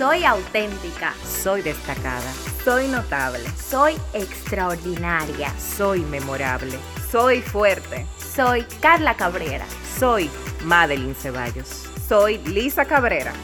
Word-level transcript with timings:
Soy 0.00 0.24
auténtica. 0.24 1.12
Soy 1.26 1.60
destacada. 1.60 2.32
Soy 2.64 2.88
notable. 2.88 3.46
Soy 3.50 3.96
extraordinaria. 4.14 5.52
Soy 5.58 6.00
memorable. 6.00 6.78
Soy 7.10 7.42
fuerte. 7.42 8.06
Soy 8.16 8.64
Carla 8.80 9.14
Cabrera. 9.14 9.66
Soy 9.98 10.30
Madeline 10.64 11.14
Ceballos. 11.14 11.84
Soy 12.08 12.38
Lisa 12.46 12.86
Cabrera. 12.86 13.34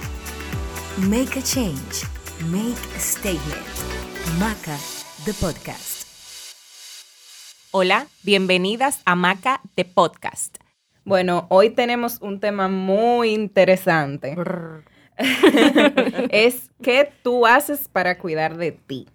Make 1.10 1.38
a 1.38 1.42
change. 1.42 2.06
Make 2.50 2.80
a 2.96 3.00
statement. 3.00 3.66
Maca, 4.38 4.78
the 5.26 5.34
podcast. 5.34 6.06
Hola, 7.70 8.06
bienvenidas 8.22 9.02
a 9.04 9.14
Maca, 9.14 9.60
the 9.74 9.84
podcast. 9.84 10.56
Bueno, 11.04 11.48
hoy 11.50 11.68
tenemos 11.68 12.16
un 12.22 12.40
tema 12.40 12.68
muy 12.68 13.34
interesante. 13.34 14.34
es 16.30 16.70
qué 16.82 17.12
tú 17.22 17.46
haces 17.46 17.88
para 17.88 18.18
cuidar 18.18 18.56
de 18.56 18.72
ti. 18.72 19.06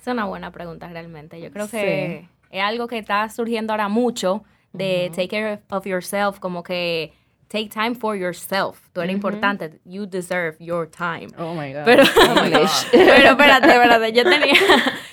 Es 0.00 0.06
una 0.06 0.24
buena 0.24 0.50
pregunta 0.52 0.88
realmente. 0.88 1.40
Yo 1.40 1.50
creo 1.50 1.68
que 1.68 2.28
es 2.50 2.62
algo 2.62 2.86
que 2.86 2.98
está 2.98 3.28
surgiendo 3.28 3.72
ahora 3.72 3.88
mucho 3.88 4.44
de 4.72 5.10
take 5.14 5.28
care 5.28 5.60
of 5.70 5.86
yourself, 5.86 6.38
como 6.38 6.62
que 6.62 7.12
take 7.48 7.68
time 7.68 7.94
for 7.94 8.16
yourself. 8.16 8.78
Tú 8.92 9.00
eres 9.00 9.14
importante. 9.14 9.80
You 9.84 10.06
deserve 10.06 10.56
your 10.60 10.88
time. 10.88 11.28
Oh 11.38 11.54
my 11.54 11.72
God. 11.72 11.84
Pero, 11.84 12.02
Oh 12.04 12.34
my 12.44 12.50
God. 12.50 12.68
pero 12.92 13.30
espérate, 13.30 13.68
espérate. 13.68 14.12
Yo 14.12 14.24
tenía. 14.24 14.54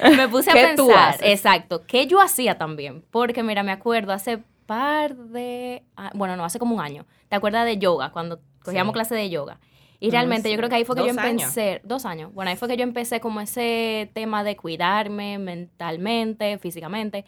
Me 0.18 0.28
puse 0.28 0.52
a 0.52 0.54
¿Qué 0.54 0.74
tú 0.76 0.88
pensar. 0.88 1.10
haces? 1.10 1.22
Exacto. 1.28 1.84
¿Qué 1.88 2.06
yo 2.08 2.22
hacía 2.22 2.58
también? 2.58 3.04
Porque, 3.12 3.42
mira, 3.44 3.64
me 3.64 3.72
acuerdo 3.72 4.12
hace 4.14 4.40
par 4.66 5.16
de. 5.16 5.84
ah, 5.96 6.12
Bueno, 6.14 6.36
no, 6.36 6.44
hace 6.46 6.60
como 6.60 6.76
un 6.76 6.82
año. 6.82 7.06
¿Te 7.30 7.36
acuerdas 7.38 7.66
de 7.66 7.78
yoga? 7.78 8.12
Cuando 8.12 8.40
cogíamos 8.64 8.92
Sí. 8.92 8.96
clase 8.96 9.16
de 9.16 9.30
yoga. 9.30 9.60
Y 10.00 10.12
realmente 10.12 10.52
yo 10.52 10.58
creo 10.58 10.70
que 10.70 10.76
ahí 10.76 10.86
fue 10.86 10.96
que 10.96 11.04
yo 11.04 11.10
años. 11.10 11.44
empecé. 11.44 11.82
Dos 11.84 12.06
años. 12.06 12.34
Bueno, 12.34 12.52
ahí 12.52 12.58
fue 12.58 12.68
que 12.68 12.78
yo 12.78 12.84
empecé 12.84 13.20
como 13.20 13.42
ese 13.42 14.10
tema 14.14 14.44
de 14.44 14.56
cuidarme 14.56 15.38
mentalmente, 15.38 16.58
físicamente. 16.58 17.26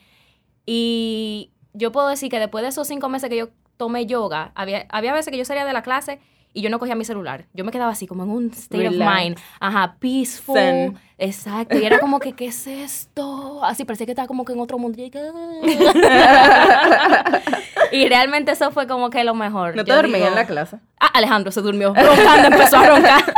Y 0.66 1.52
yo 1.74 1.92
puedo 1.92 2.08
decir 2.10 2.30
que 2.30 2.40
después 2.40 2.64
de 2.64 2.70
esos 2.70 2.88
cinco 2.88 3.10
meses 3.10 3.30
que 3.30 3.38
yo 3.38 3.50
tomé 3.78 4.06
yoga, 4.06 4.52
había, 4.56 4.86
había 4.90 5.14
veces 5.14 5.32
que 5.32 5.38
yo 5.38 5.46
salía 5.46 5.66
de 5.66 5.74
la 5.74 5.82
clase 5.82 6.20
y 6.58 6.62
yo 6.62 6.72
no 6.72 6.80
cogía 6.80 6.96
mi 6.96 7.06
celular. 7.06 7.46
Yo 7.54 7.64
me 7.64 7.72
quedaba 7.72 7.92
así 7.92 8.08
como 8.08 8.24
en 8.24 8.32
un 8.32 8.50
state 8.50 8.90
Relax. 8.90 9.12
of 9.12 9.16
mind. 9.16 9.38
Ajá, 9.60 9.96
peaceful. 10.00 10.56
Zen. 10.56 10.98
Exacto. 11.20 11.78
Y 11.78 11.86
era 11.86 12.00
como 12.00 12.20
que, 12.20 12.34
¿qué 12.34 12.48
es 12.48 12.66
esto? 12.66 13.64
Así 13.64 13.86
parecía 13.86 14.08
que 14.08 14.14
estaba 14.14 14.28
como 14.28 14.44
que 14.44 14.54
en 14.54 14.60
otro 14.60 14.80
mundo. 14.80 15.00
Y, 17.92 18.00
realmente 18.10 18.54
eso 18.54 18.72
fue 18.72 18.88
como 18.88 19.12
que 19.12 19.24
lo 19.24 19.36
mejor. 19.36 19.76
¿No 19.76 19.86
te 19.86 19.94
dormías 19.94 20.30
en 20.30 20.34
la 20.34 20.48
clase? 20.48 20.80
Ah, 21.00 21.12
Alejandro 21.14 21.52
se 21.52 21.62
durmió. 21.62 21.94
Roncando, 21.94 22.48
empezó 22.48 22.78
a 22.78 22.88
roncar. 22.88 23.24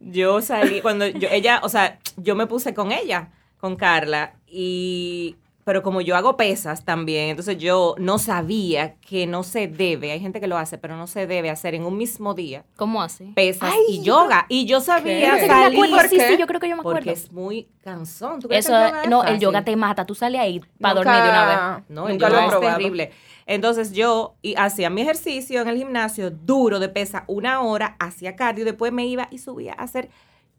Yo 0.00 0.40
salí, 0.40 0.80
cuando 0.80 1.06
yo, 1.06 1.28
ella, 1.30 1.60
o 1.62 1.68
sea, 1.68 1.98
yo 2.16 2.34
me 2.34 2.46
puse 2.46 2.72
con 2.72 2.92
ella, 2.92 3.28
con 3.58 3.76
Carla, 3.76 4.32
y, 4.46 5.36
pero 5.68 5.82
como 5.82 6.00
yo 6.00 6.16
hago 6.16 6.38
pesas 6.38 6.86
también, 6.86 7.28
entonces 7.28 7.58
yo 7.58 7.94
no 7.98 8.16
sabía 8.16 8.94
que 9.06 9.26
no 9.26 9.42
se 9.42 9.68
debe, 9.68 10.12
hay 10.12 10.18
gente 10.18 10.40
que 10.40 10.46
lo 10.46 10.56
hace, 10.56 10.78
pero 10.78 10.96
no 10.96 11.06
se 11.06 11.26
debe 11.26 11.50
hacer 11.50 11.74
en 11.74 11.84
un 11.84 11.98
mismo 11.98 12.32
día 12.32 12.64
¿Cómo 12.76 13.02
así? 13.02 13.32
pesas 13.34 13.74
y 13.86 14.02
yoga. 14.02 14.46
Y 14.48 14.64
yo 14.64 14.80
sabía 14.80 15.34
¿Qué? 15.34 15.40
Yo 15.42 15.46
salir 15.46 15.90
¿Por 15.90 16.08
sí, 16.08 16.16
qué? 16.16 16.28
sí, 16.28 16.36
yo 16.38 16.46
creo 16.46 16.58
que 16.58 16.70
yo 16.70 16.76
me 16.76 16.80
acuerdo. 16.80 17.00
porque 17.00 17.10
es 17.12 17.30
muy 17.32 17.68
cansón. 17.84 18.40
¿Tú 18.40 18.48
crees 18.48 18.64
Eso, 18.64 18.72
que 19.02 19.10
no, 19.10 19.24
el 19.24 19.38
yoga 19.40 19.62
te 19.62 19.76
mata. 19.76 20.06
Tú 20.06 20.14
sales 20.14 20.40
ahí 20.40 20.62
para 20.80 20.94
dormir 20.94 21.16
de 21.16 21.28
una 21.28 21.46
vez. 21.46 21.84
No, 21.90 22.08
el 22.08 22.18
yoga 22.18 22.46
es 22.46 22.60
terrible. 22.60 23.10
Entonces 23.44 23.92
yo 23.92 24.36
y 24.40 24.54
hacía 24.56 24.88
mi 24.88 25.02
ejercicio 25.02 25.60
en 25.60 25.68
el 25.68 25.76
gimnasio 25.76 26.30
duro 26.30 26.78
de 26.78 26.88
pesa 26.88 27.24
una 27.26 27.60
hora, 27.60 27.94
hacía 27.98 28.36
cardio, 28.36 28.64
después 28.64 28.90
me 28.90 29.04
iba 29.06 29.28
y 29.30 29.36
subía 29.36 29.74
a 29.74 29.82
hacer 29.82 30.08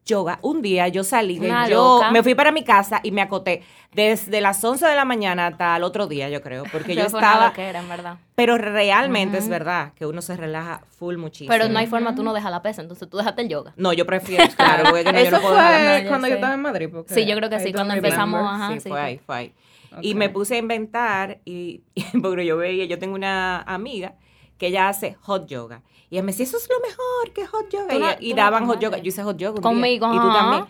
yoga. 0.09 0.39
Un 0.41 0.61
día 0.61 0.87
yo 0.89 1.03
salí 1.05 1.39
de 1.39 1.53
yo, 1.69 2.01
me 2.11 2.21
fui 2.23 2.35
para 2.35 2.51
mi 2.51 2.63
casa 2.63 2.99
y 3.03 3.11
me 3.11 3.21
acoté 3.21 3.63
desde 3.93 4.41
las 4.41 4.63
11 4.63 4.85
de 4.85 4.95
la 4.95 5.05
mañana 5.05 5.47
hasta 5.47 5.77
el 5.77 5.83
otro 5.83 6.07
día, 6.07 6.29
yo 6.29 6.41
creo, 6.41 6.63
porque 6.71 6.95
yo 6.95 7.03
estaba, 7.05 7.47
loquera, 7.47 7.79
en 7.79 7.87
verdad. 7.89 8.17
pero 8.35 8.57
realmente 8.57 9.37
es 9.37 9.47
verdad 9.47 9.93
que 9.93 10.05
uno 10.05 10.21
se 10.21 10.35
relaja 10.35 10.81
full 10.97 11.15
muchísimo. 11.17 11.49
Pero 11.51 11.69
no 11.69 11.79
hay 11.79 11.87
forma, 11.87 12.13
tú 12.15 12.23
no 12.23 12.33
dejas 12.33 12.51
la 12.51 12.61
pesa, 12.61 12.81
entonces 12.81 13.09
tú 13.09 13.17
dejaste 13.17 13.43
el 13.43 13.49
yoga. 13.49 13.73
No, 13.77 13.93
yo 13.93 14.05
prefiero, 14.05 14.43
claro, 14.57 14.89
porque 14.89 15.03
no, 15.05 15.11
yo 15.11 15.17
Eso 15.19 15.31
no 15.37 15.41
puedo 15.41 15.55
dejar 15.55 15.71
la- 15.81 15.91
fue 15.91 16.03
yo 16.03 16.09
cuando 16.09 16.27
yo 16.27 16.35
estaba 16.35 16.53
en 16.55 16.61
Madrid. 16.61 16.89
porque 16.91 17.13
Sí, 17.13 17.25
yo 17.25 17.35
creo 17.35 17.49
que 17.49 17.59
sí, 17.59 17.71
cuando 17.71 17.95
remember. 17.95 18.11
empezamos, 18.11 18.41
ajá. 18.51 18.73
sí, 18.73 18.79
sí. 18.81 18.89
fue 18.89 18.99
ahí, 19.01 19.17
fue 19.25 19.35
ahí. 19.37 19.53
Y 20.01 20.13
me 20.13 20.29
puse 20.29 20.55
a 20.55 20.57
inventar, 20.59 21.39
y, 21.45 21.81
y 21.95 22.03
porque 22.19 22.45
yo 22.45 22.57
veía, 22.57 22.85
yo 22.85 22.99
tengo 22.99 23.15
una 23.15 23.61
amiga 23.61 24.13
que 24.59 24.67
ella 24.67 24.89
hace 24.89 25.15
hot 25.21 25.47
yoga. 25.47 25.81
Y 26.11 26.15
ella 26.17 26.23
me 26.23 26.31
decía, 26.33 26.45
eso 26.45 26.57
es 26.57 26.69
lo 26.69 26.79
mejor, 26.81 27.33
que 27.33 27.47
hot 27.47 27.69
yoga. 27.71 28.17
Y, 28.19 28.29
y 28.31 28.33
daban 28.35 28.67
hot 28.67 28.79
yoga. 28.79 28.97
Yo 28.99 29.09
hice 29.09 29.23
hot 29.23 29.37
yoga 29.37 29.55
un 29.57 29.61
Conmigo, 29.63 30.11
día. 30.11 30.17
Y 30.19 30.21
tú 30.21 30.31
también. 30.31 30.65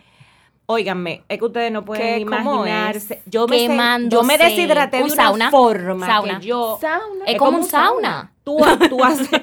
Óiganme, 0.68 1.24
es 1.28 1.40
que 1.40 1.46
ustedes 1.46 1.72
no 1.72 1.84
pueden 1.84 2.20
¿Qué? 2.20 2.26
¿Cómo 2.26 2.58
imaginarse. 2.66 3.24
Yo 3.26 3.48
me, 3.48 3.58
sé- 3.68 4.08
yo 4.10 4.22
me 4.22 4.38
deshidraté 4.38 4.98
de 4.98 5.04
Un 5.04 5.12
una 5.12 5.24
sauna. 5.24 5.50
forma 5.52 6.06
Sauna. 6.06 6.40
que 6.40 6.46
yo... 6.46 6.78
Sauna. 6.80 7.26
Es 7.26 7.38
como 7.40 7.58
un 7.58 7.64
sauna. 7.66 8.32
Tú, 8.44 8.58
tú 8.88 9.04
haces, 9.04 9.30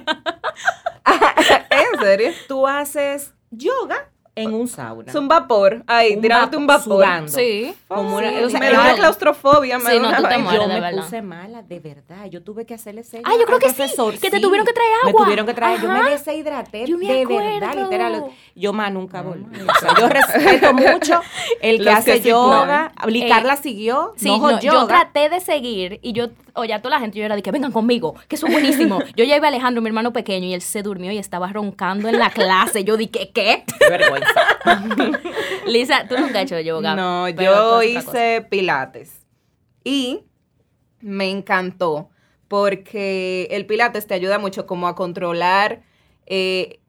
¿En 1.70 2.00
serio? 2.00 2.30
tú 2.48 2.66
haces 2.66 3.32
yoga 3.50 4.08
en 4.36 4.52
un 4.54 4.69
sauna. 4.69 5.08
Es 5.08 5.14
un 5.14 5.28
vapor. 5.28 5.82
Ahí, 5.86 6.14
Un 6.14 6.20
tirándote 6.20 6.56
un 6.58 6.66
vapor, 6.66 6.84
sudando. 6.84 7.32
Sí. 7.32 7.74
Como 7.88 8.16
una- 8.19 8.28
Sí, 8.30 8.36
o 8.44 8.50
sea, 8.50 8.60
me 8.60 8.70
da 8.70 8.94
claustrofobia. 8.94 9.78
Me 9.78 9.91
Sí, 9.91 9.98
no, 9.98 10.08
una 10.08 10.16
tú 10.19 10.22
te 10.28 10.38
mueres. 10.38 10.60
yo 10.62 10.69
de 10.69 10.74
me 10.74 10.80
verdad. 10.80 11.02
puse 11.02 11.22
mala, 11.22 11.62
de 11.62 11.80
verdad. 11.80 12.26
Yo 12.30 12.42
tuve 12.42 12.66
que 12.66 12.75
hacerle 12.75 13.02
señas 13.02 13.25
Ah, 13.26 13.36
yo 13.38 13.46
creo 13.46 13.58
que 13.58 13.70
sí, 13.70 13.75
profesor, 13.75 14.19
que 14.19 14.30
te 14.30 14.38
tuvieron 14.41 14.66
que 14.66 14.72
traer 14.72 14.91
agua. 15.02 15.12
Me 15.12 15.25
tuvieron 15.25 15.46
que 15.46 15.54
traer. 15.54 15.80
Yo 15.80 15.88
me 15.91 16.10
deshidraté 16.10 16.86
Yo 16.86 16.98
me 16.98 17.06
de 17.12 17.25
verdad, 17.26 17.75
literal. 17.75 18.25
Yo 18.54 18.72
más 18.72 18.92
nunca 18.92 19.22
volví. 19.22 19.44
O 19.60 19.75
sea, 19.80 19.94
yo 19.98 20.08
respeto 20.08 20.72
mucho 20.75 21.20
el 21.62 21.78
que 21.78 21.84
Los 21.84 21.94
hace 21.94 22.12
que 22.12 22.22
sí 22.22 22.28
yoga. 22.28 22.92
Eh, 23.08 23.28
Carla 23.28 23.56
siguió. 23.56 24.12
Sí, 24.16 24.28
no, 24.38 24.60
yo 24.60 24.86
traté 24.86 25.28
de 25.30 25.41
seguir 25.41 25.98
y 26.02 26.12
yo, 26.12 26.28
oye, 26.54 26.72
a 26.75 26.82
toda 26.82 26.96
la 26.96 27.00
gente 27.00 27.19
yo 27.19 27.25
era 27.25 27.36
de 27.36 27.42
que 27.42 27.50
vengan 27.50 27.72
conmigo, 27.72 28.14
que 28.28 28.36
eso 28.36 28.46
es 28.46 28.52
buenísimo. 28.52 28.98
yo 29.16 29.25
ya 29.25 29.36
iba 29.36 29.46
a 29.46 29.48
Alejandro, 29.48 29.80
mi 29.82 29.88
hermano 29.88 30.12
pequeño, 30.12 30.46
y 30.46 30.54
él 30.54 30.60
se 30.62 30.82
durmió 30.82 31.10
y 31.12 31.19
estaba 31.19 31.48
roncando 31.48 32.08
en 32.08 32.19
la 32.19 32.30
clase. 32.30 32.84
Yo 32.84 32.96
dije, 32.96 33.30
¿qué? 33.32 33.64
Qué 33.78 33.88
vergüenza. 33.91 34.25
Lisa, 35.66 36.06
tú 36.09 36.16
nunca 36.19 36.41
has 36.41 36.44
hecho 36.44 36.60
yoga. 36.60 36.94
No, 36.94 37.28
yo 37.28 37.82
hice 37.82 38.47
pilates. 38.48 39.26
Y 39.84 40.25
me 41.00 41.31
encantó 41.31 42.10
porque 42.48 43.48
el 43.50 43.66
pilates 43.66 44.06
te 44.06 44.14
ayuda 44.14 44.38
mucho 44.38 44.66
como 44.66 44.88
a 44.88 44.94
controlar 44.94 45.82
eh, 46.26 46.81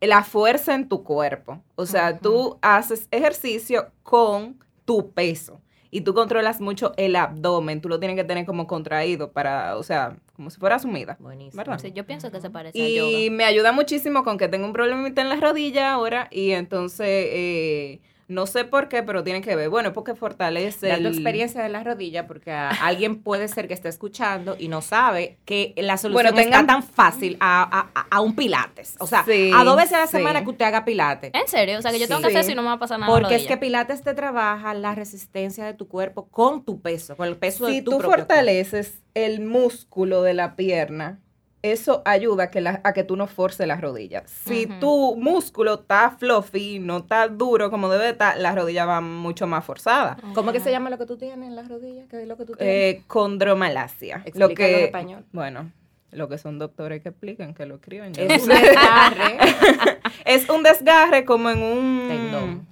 la 0.00 0.24
fuerza 0.24 0.74
en 0.74 0.88
tu 0.88 1.02
cuerpo. 1.04 1.62
O 1.74 1.86
sea, 1.86 2.18
tú 2.18 2.58
haces 2.62 3.08
ejercicio 3.10 3.90
con 4.02 4.58
tu 4.84 5.12
peso 5.12 5.60
y 5.90 6.02
tú 6.02 6.14
controlas 6.14 6.60
mucho 6.60 6.92
el 6.96 7.16
abdomen. 7.16 7.80
Tú 7.80 7.88
lo 7.88 7.98
tienes 7.98 8.16
que 8.16 8.24
tener 8.24 8.44
como 8.46 8.66
contraído 8.66 9.32
para, 9.32 9.76
o 9.76 9.82
sea, 9.82 10.16
como 10.36 10.50
si 10.50 10.58
fuera 10.60 10.78
sumida. 10.78 11.16
Buenísimo. 11.20 11.58
¿Verdad? 11.62 11.78
Sí, 11.78 11.92
yo 11.92 12.04
pienso 12.06 12.30
que 12.30 12.40
se 12.40 12.50
parece 12.50 12.80
a 12.80 12.86
Y 12.88 12.96
yoga. 12.96 13.36
me 13.36 13.44
ayuda 13.44 13.72
muchísimo 13.72 14.22
con 14.24 14.36
que 14.38 14.48
tengo 14.48 14.66
un 14.66 14.72
problemita 14.72 15.22
en 15.22 15.28
la 15.28 15.36
rodilla 15.36 15.92
ahora 15.92 16.28
y 16.30 16.50
entonces 16.50 17.06
eh, 17.08 18.00
no 18.28 18.46
sé 18.46 18.64
por 18.64 18.88
qué, 18.88 19.02
pero 19.02 19.24
tiene 19.24 19.40
que 19.40 19.56
ver. 19.56 19.70
Bueno, 19.70 19.92
porque 19.94 20.14
fortalece 20.14 20.90
el- 20.92 21.06
experiencia 21.06 21.62
de 21.62 21.68
la 21.70 21.82
rodilla 21.82 22.26
porque 22.26 22.52
a- 22.52 22.68
alguien 22.82 23.22
puede 23.22 23.48
ser 23.48 23.66
que 23.68 23.74
esté 23.74 23.88
escuchando 23.88 24.54
y 24.58 24.68
no 24.68 24.82
sabe 24.82 25.38
que 25.46 25.72
la 25.78 25.96
solución 25.96 26.24
Bueno, 26.24 26.36
tengan- 26.36 26.60
está 26.60 26.66
tan 26.74 26.82
fácil 26.82 27.36
a, 27.40 27.90
a- 27.94 28.06
a 28.10 28.20
un 28.20 28.34
pilates. 28.36 28.96
O 29.00 29.06
sea, 29.06 29.24
Sí, 29.24 29.50
a 29.54 29.64
dos 29.64 29.76
veces 29.76 29.94
a 29.94 30.00
la 30.00 30.06
sí. 30.06 30.12
semana 30.18 30.44
que 30.44 30.50
usted 30.50 30.64
haga 30.66 30.84
pilates. 30.84 31.30
¿En 31.34 31.48
serio? 31.48 31.78
O 31.78 31.82
sea, 31.82 31.90
que 31.90 31.98
yo 31.98 32.06
tengo 32.06 32.18
Sí. 32.20 32.24
que 32.24 32.28
hacer 32.32 32.40
eso 32.42 32.52
y 32.52 32.54
no 32.54 32.62
me 32.62 32.68
va 32.68 32.74
a 32.74 32.78
pasar 32.78 32.98
nada. 33.00 33.12
la 33.12 33.18
Porque 33.20 33.36
es 33.36 33.46
que 33.46 33.56
pilates 33.56 34.02
te 34.02 34.12
trabaja 34.14 34.74
la 34.74 34.94
resistencia 34.94 35.64
de 35.64 35.74
tu 35.74 35.88
cuerpo 35.88 36.28
con 36.28 36.64
tu 36.64 36.80
peso, 36.82 37.16
con 37.16 37.28
el 37.28 37.36
peso 37.36 37.66
Si 37.66 37.76
de 37.76 37.82
tu 37.82 37.92
tú 37.92 37.98
propio 37.98 38.08
cuerpo. 38.08 38.26
fortaleces 38.34 39.00
el 39.14 39.40
músculo 39.40 40.22
de 40.22 40.34
la 40.34 40.54
pierna, 40.54 41.18
eso 41.62 42.02
ayuda 42.04 42.44
a 42.44 42.50
que, 42.50 42.60
la- 42.60 42.80
a 42.84 42.92
que 42.92 43.02
tú 43.04 43.16
no 43.16 43.26
forces 43.26 43.66
las 43.66 43.80
rodillas. 43.80 44.30
Si 44.30 44.66
tu 44.80 45.16
músculo 45.16 45.74
está 45.74 46.10
fluffy, 46.18 46.78
no 46.78 46.98
está 46.98 47.26
duro 47.28 47.70
como 47.70 47.88
debe 47.88 48.10
estar, 48.10 48.38
las 48.38 48.54
rodillas 48.54 48.86
van 48.86 49.04
mucho 49.12 49.46
más 49.46 49.64
forzadas. 49.64 50.18
¿Cómo 50.34 50.52
que 50.52 50.60
se 50.60 50.70
llama 50.70 50.88
lo 50.90 50.98
que 50.98 51.06
tú 51.06 51.16
tienes 51.16 51.46
en 51.48 51.56
las 51.56 51.68
rodillas? 51.68 52.06
¿Qué 52.08 52.22
es 52.22 52.28
lo 52.28 52.36
que 52.36 52.44
tú 52.44 52.54
tienes? 52.54 52.74
Eh, 52.96 53.02
condromalacia. 53.08 54.24
Lo 54.34 54.50
que, 54.50 54.78
en 54.78 54.84
español. 54.86 55.24
Bueno, 55.32 55.72
lo 56.12 56.28
que 56.28 56.38
son 56.38 56.58
doctores 56.58 57.02
que 57.02 57.08
explican, 57.10 57.54
que 57.54 57.66
lo 57.66 57.74
escriben. 57.76 58.12
es 58.16 58.42
un 58.44 58.48
desgarre. 58.48 59.38
es 60.24 60.48
un 60.48 60.62
desgarre 60.62 61.24
como 61.24 61.50
en 61.50 61.62
un... 61.62 62.04
Tendón. 62.08 62.66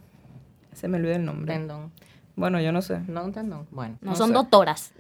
Se 0.75 0.89
me 0.89 0.99
olvidó 0.99 1.15
el 1.17 1.25
nombre. 1.25 1.53
Tendón. 1.55 1.91
Bueno, 2.37 2.61
yo 2.61 2.71
no 2.71 2.83
sé. 2.83 3.01
No, 3.09 3.25
un 3.25 3.33
tendón. 3.33 3.67
Bueno. 3.71 3.97
No, 4.03 4.11
no 4.11 4.17
son 4.17 4.29
sé. 4.29 4.35
doctoras. 4.35 4.93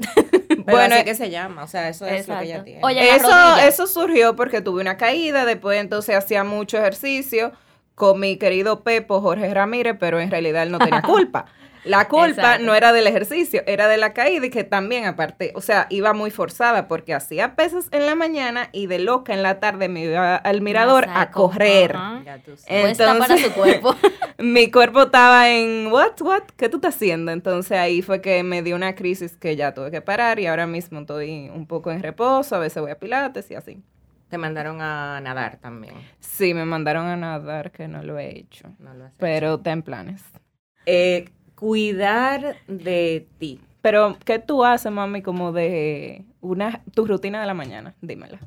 Pero 0.64 0.76
Bueno, 0.79 0.94
así 0.94 1.05
que 1.05 1.14
se 1.14 1.31
llama. 1.31 1.64
O 1.64 1.67
sea, 1.67 1.88
eso 1.88 2.06
es 2.06 2.26
lo 2.29 2.38
que 2.38 2.44
ella 2.44 2.64
tiene. 2.64 2.81
Oye, 2.85 3.14
Eso, 3.17 3.56
eso 3.58 3.87
surgió 3.87 4.37
porque 4.37 4.61
tuve 4.61 4.81
una 4.81 4.97
caída, 4.97 5.44
después 5.44 5.81
entonces 5.81 6.14
hacía 6.17 6.44
mucho 6.44 6.79
ejercicio 6.79 7.53
con 7.94 8.20
mi 8.20 8.37
querido 8.37 8.82
Pepo 8.82 9.20
Jorge 9.20 9.53
Ramírez, 9.53 9.97
pero 9.99 10.20
en 10.20 10.31
realidad 10.31 10.62
él 10.62 10.70
no 10.70 10.79
tenía 10.79 11.03
culpa. 11.06 11.47
La 11.86 12.08
culpa 12.08 12.28
Exacto. 12.28 12.64
no 12.66 12.74
era 12.74 12.92
del 12.92 13.06
ejercicio, 13.06 13.62
era 13.66 13.88
de 13.88 13.96
la 13.96 14.12
caída 14.12 14.46
y 14.46 14.50
que 14.50 14.64
también 14.64 15.04
aparte, 15.06 15.52
o 15.54 15.60
sea, 15.60 15.86
iba 15.90 16.12
muy 16.12 16.30
forzada 16.30 16.88
porque 16.88 17.14
hacía 17.14 17.54
pesas 17.56 17.88
en 17.92 18.06
la 18.06 18.14
mañana 18.14 18.68
y 18.72 18.86
de 18.86 18.98
loca 18.98 19.32
en 19.32 19.42
la 19.42 19.60
tarde 19.60 19.88
me 19.88 20.04
iba 20.04 20.36
al 20.36 20.60
mirador 20.62 21.06
a 21.08 21.30
correr. 21.30 21.96
Ajá. 21.96 22.22
Ya 22.24 22.36
Ya 22.36 22.42
tú 22.42 22.56
sabes. 22.56 22.82
Puesta 22.82 23.18
para 23.18 23.38
su 23.38 23.52
cuerpo. 23.52 23.94
mi 24.38 24.70
cuerpo 24.70 25.02
estaba 25.02 25.48
en, 25.50 25.86
what, 25.92 26.20
what, 26.20 26.42
¿qué 26.56 26.68
tú 26.68 26.76
estás 26.76 26.94
haciendo? 26.96 27.32
Entonces 27.32 27.78
ahí 27.78 28.02
fue 28.02 28.20
que 28.20 28.42
me 28.42 28.62
dio 28.62 28.76
una 28.76 28.94
crisis 28.94 29.36
que 29.36 29.56
ya 29.56 29.72
tuve 29.72 29.90
que 29.90 30.00
parar 30.02 30.38
y 30.38 30.46
ahora 30.46 30.66
mismo 30.66 31.00
estoy 31.00 31.48
un 31.48 31.66
poco 31.66 31.90
en 31.92 32.02
reposo, 32.02 32.56
a 32.56 32.58
veces 32.58 32.82
voy 32.82 32.90
a 32.90 32.98
pilates 32.98 33.50
y 33.50 33.54
así. 33.54 33.82
Te 34.28 34.38
mandaron 34.38 34.80
a 34.82 35.20
nadar 35.20 35.58
también. 35.58 35.94
Sí, 36.18 36.52
me 36.52 36.64
mandaron 36.64 37.06
a 37.06 37.16
nadar, 37.16 37.70
que 37.70 37.86
no 37.86 38.02
lo 38.02 38.18
he 38.18 38.36
hecho, 38.36 38.68
No 38.80 38.92
lo 38.92 39.04
has 39.04 39.10
hecho. 39.12 39.18
pero 39.20 39.54
está 39.54 39.70
en 39.70 39.82
planes. 39.82 40.20
Eh, 40.84 41.30
cuidar 41.56 42.56
de 42.69 43.26
ti. 43.38 43.61
Pero, 43.82 44.17
¿qué 44.25 44.38
tú 44.38 44.64
haces, 44.64 44.93
mami, 44.93 45.23
como 45.23 45.53
de 45.53 46.25
una, 46.41 46.82
tu 46.94 47.06
rutina 47.06 47.41
de 47.41 47.47
la 47.47 47.55
mañana? 47.55 47.94
Dímela. 48.00 48.38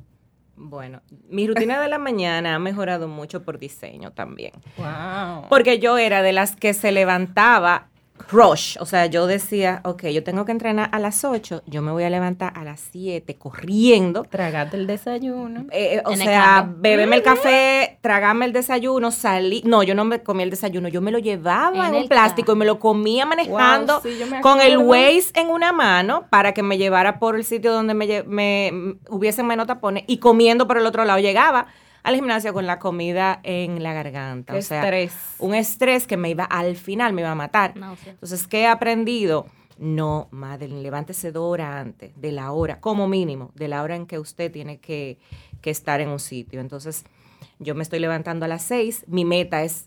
Bueno, 0.62 1.02
mi 1.30 1.48
rutina 1.48 1.82
de 1.82 1.88
la 1.88 2.00
mañana 2.00 2.56
ha 2.56 2.60
mejorado 2.60 3.08
mucho 3.08 3.44
por 3.44 3.60
diseño 3.60 4.12
también. 4.12 4.52
Wow. 4.78 5.48
Porque 5.48 5.80
yo 5.80 5.98
era 5.98 6.22
de 6.22 6.34
las 6.34 6.58
que 6.58 6.74
se 6.74 6.92
levantaba 6.92 7.89
rush. 8.32 8.78
O 8.80 8.86
sea, 8.86 9.06
yo 9.08 9.28
decía, 9.28 9.82
ok, 9.86 10.06
yo 10.08 10.24
tengo 10.24 10.46
que 10.46 10.52
entrenar 10.52 10.90
a 10.92 11.00
las 11.00 11.24
8, 11.24 11.64
yo 11.66 11.82
me 11.82 11.92
voy 11.92 12.04
a 12.04 12.10
levantar 12.10 12.54
a 12.56 12.64
las 12.64 12.80
7 12.92 13.36
corriendo. 13.38 14.24
Tragate 14.24 14.78
el 14.78 14.88
desayuno. 14.88 15.62
Eh, 15.72 15.96
eh, 15.96 16.02
o 16.06 16.12
el 16.12 16.18
sea, 16.20 16.68
bebeme 16.78 17.16
el 17.18 17.24
café, 17.24 17.98
tragame 18.02 18.46
el 18.46 18.54
desayuno, 18.54 19.12
salí. 19.12 19.62
No, 19.66 19.84
yo 19.84 19.96
no 19.96 20.06
me 20.06 20.22
comía 20.24 20.44
el 20.44 20.50
desayuno, 20.50 20.88
yo 20.90 21.02
me 21.02 21.12
lo 21.12 21.20
llevaba 21.20 21.78
En 21.78 21.84
en, 21.86 21.90
un 21.96 22.02
el 22.04 22.08
plástico 22.10 22.48
carro. 22.48 22.56
y 22.56 22.60
me 22.60 22.66
lo 22.66 22.80
comía 22.80 23.26
manejando 23.26 24.02
Wow, 24.02 24.12
sí, 24.12 24.20
con 24.42 24.62
el. 24.62 24.78
Waze 24.80 25.32
en 25.36 25.50
una 25.50 25.72
mano 25.72 26.26
para 26.30 26.54
que 26.54 26.64
me 26.64 26.78
llevara 26.78 27.20
por 27.20 27.36
el 27.36 27.44
sitio 27.44 27.72
donde 27.72 27.94
me, 27.94 28.24
me, 28.24 28.72
me- 28.72 28.96
hubiesen 29.10 29.46
menos 29.46 29.68
tapones 29.68 30.04
y 30.08 30.18
comiendo 30.18 30.68
por 30.68 30.78
el 30.78 30.86
otro 30.86 31.06
lado. 31.06 31.20
Llegaba 31.20 31.68
al 32.04 32.16
gimnasio 32.16 32.54
con 32.54 32.66
la 32.66 32.80
comida 32.80 33.40
en 33.44 33.82
la 33.84 33.94
garganta. 33.94 34.54
Qué 34.54 34.60
o 34.60 34.62
sea, 34.62 34.82
estrés. 34.84 35.14
un 35.40 35.54
estrés 35.56 36.08
que 36.08 36.18
me 36.18 36.30
iba 36.30 36.44
al 36.46 36.76
final, 36.76 37.14
me 37.14 37.22
iba 37.22 37.32
a 37.32 37.36
matar. 37.36 37.76
Náusea. 37.76 38.14
Entonces, 38.14 38.48
¿qué 38.48 38.62
he 38.62 38.68
aprendido? 38.68 39.46
No, 39.78 40.28
Madeline, 40.32 40.84
levántese 40.84 41.32
dos 41.32 41.44
horas 41.52 41.76
antes 41.76 42.12
de 42.20 42.32
la 42.34 42.52
hora, 42.52 42.82
como 42.82 43.08
mínimo, 43.08 43.52
de 43.56 43.68
la 43.70 43.82
hora 43.82 43.96
en 43.96 44.06
que 44.08 44.20
usted 44.20 44.52
tiene 44.52 44.80
que, 44.80 45.18
que 45.62 45.70
estar 45.70 46.02
en 46.02 46.10
un 46.10 46.20
sitio. 46.20 46.60
Entonces, 46.60 47.06
yo 47.60 47.76
me 47.76 47.84
estoy 47.84 48.00
levantando 48.00 48.44
a 48.46 48.48
las 48.50 48.62
seis. 48.64 49.06
Mi 49.08 49.24
meta 49.24 49.64
es 49.64 49.86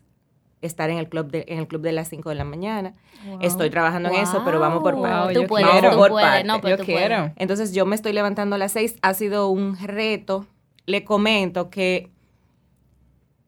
estar 0.62 0.88
en 0.90 0.96
el 0.98 1.08
club 1.08 1.30
de, 1.30 1.44
en 1.48 1.58
el 1.58 1.66
club 1.66 1.82
de 1.82 1.90
las 1.92 2.08
5 2.08 2.28
de 2.28 2.34
la 2.36 2.44
mañana. 2.44 2.94
Estoy 3.40 3.68
trabajando 3.68 4.10
en 4.10 4.14
eso, 4.14 4.42
pero 4.44 4.60
vamos 4.60 4.80
por 4.82 4.94
Wow. 4.94 5.02
partes. 5.02 5.34
Wow, 5.34 5.42
Tú 5.42 5.48
puedes, 5.48 5.68
quiero. 5.68 5.90
tú 5.90 5.96
Por 5.96 6.10
puedes. 6.10 6.28
parte. 6.28 6.44
No, 6.44 6.60
pero 6.60 6.76
yo 6.76 6.76
tú 6.78 6.84
quiero. 6.84 7.16
puedes. 7.16 7.32
Entonces 7.36 7.72
yo 7.74 7.84
me 7.84 7.96
estoy 7.96 8.12
levantando 8.12 8.54
a 8.54 8.58
las 8.58 8.70
seis. 8.72 8.94
Ha 9.02 9.12
sido 9.14 9.48
un 9.48 9.76
reto. 9.76 10.46
Le 10.86 11.04
comento 11.04 11.70
que 11.70 12.10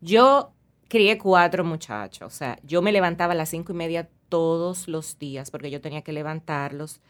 yo 0.00 0.52
crié 0.88 1.19
cuatro 1.19 1.64
muchachos. 1.64 2.26
O 2.32 2.36
sea, 2.36 2.58
yo 2.62 2.82
me 2.82 2.92
levantaba 2.92 3.32
a 3.32 3.36
las 3.36 3.48
cinco 3.48 3.72
y 3.72 3.76
media 3.76 4.08
todos 4.28 4.88
los 4.88 5.19
días 5.19 5.50
porque 5.50 5.70
yo 5.70 5.81
tenía 5.81 6.02
que 6.02 6.12
levantarlos, 6.12 7.00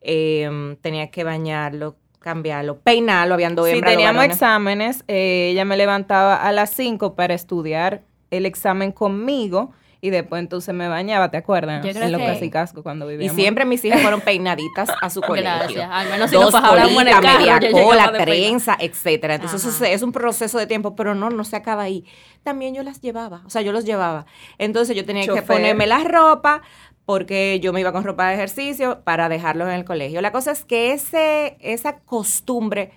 em, 0.00 0.76
tenía 0.76 1.10
que 1.10 1.24
bañarlo, 1.24 1.96
cambiarlo, 2.18 2.78
peinarlo, 2.80 3.34
habían 3.34 3.54
dos 3.54 3.68
Si 3.68 3.80
teníamos 3.80 4.24
exámenes, 4.24 5.04
eh, 5.06 5.50
ella 5.52 5.64
me 5.64 5.76
levantaba 5.76 6.34
a 6.36 6.50
las 6.52 6.70
5 6.70 7.14
para 7.14 7.34
estudiar 7.34 8.02
el 8.30 8.46
examen 8.46 8.90
conmigo 8.90 9.72
y 10.00 10.10
después 10.10 10.40
entonces 10.40 10.74
me 10.74 10.88
bañaba, 10.88 11.30
¿te 11.30 11.36
acuerdas? 11.38 11.84
Yo 11.84 11.90
creo 11.92 12.04
en 12.04 12.12
los 12.12 12.20
que- 12.20 12.26
casicascos 12.26 12.82
cuando 12.82 13.06
Y 13.10 13.14
vivíamos. 13.14 13.36
siempre 13.40 13.64
mis 13.64 13.84
hijas 13.84 14.02
fueron 14.02 14.20
peinaditas 14.20 14.88
a 15.00 15.10
su 15.10 15.20
colegio. 15.22 15.50
Gracias. 15.58 15.88
Al 15.90 16.08
menos 16.10 16.30
si 16.30 16.36
Dos 16.36 16.44
nos 16.44 16.52
fajábamos 16.52 17.00
en 17.02 17.08
el 17.08 17.20
carro, 17.20 17.38
media 17.40 17.70
cola, 17.72 18.12
trenza, 18.12 18.76
etcétera. 18.78 19.36
Entonces 19.36 19.64
eso 19.64 19.84
es, 19.84 19.90
es 19.92 20.02
un 20.02 20.12
proceso 20.12 20.58
de 20.58 20.66
tiempo, 20.66 20.94
pero 20.94 21.14
no, 21.14 21.30
no 21.30 21.44
se 21.44 21.56
acaba 21.56 21.82
ahí. 21.82 22.04
También 22.42 22.74
yo 22.74 22.82
las 22.82 23.00
llevaba, 23.00 23.42
o 23.46 23.50
sea, 23.50 23.62
yo 23.62 23.72
los 23.72 23.84
llevaba. 23.84 24.26
Entonces 24.58 24.94
yo 24.96 25.04
tenía 25.04 25.26
que 25.26 25.42
ponerme 25.42 25.86
la 25.86 25.98
ropa 26.04 26.62
porque 27.04 27.60
yo 27.60 27.72
me 27.72 27.80
iba 27.80 27.92
con 27.92 28.04
ropa 28.04 28.28
de 28.28 28.34
ejercicio 28.34 29.00
para 29.04 29.28
dejarlos 29.28 29.68
en 29.68 29.74
el 29.74 29.84
colegio. 29.84 30.20
La 30.20 30.32
cosa 30.32 30.50
es 30.52 30.64
que 30.64 30.92
ese, 30.92 31.56
esa 31.60 31.98
costumbre 32.00 32.90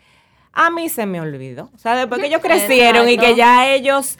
a 0.51 0.69
mí 0.71 0.89
se 0.89 1.05
me 1.05 1.21
olvidó. 1.21 1.69
O 1.75 1.77
sea, 1.77 1.95
después 1.95 2.19
que 2.19 2.27
ellos 2.27 2.41
crecieron 2.41 3.07
y 3.07 3.17
que 3.17 3.35
ya 3.35 3.71
ellos... 3.71 4.17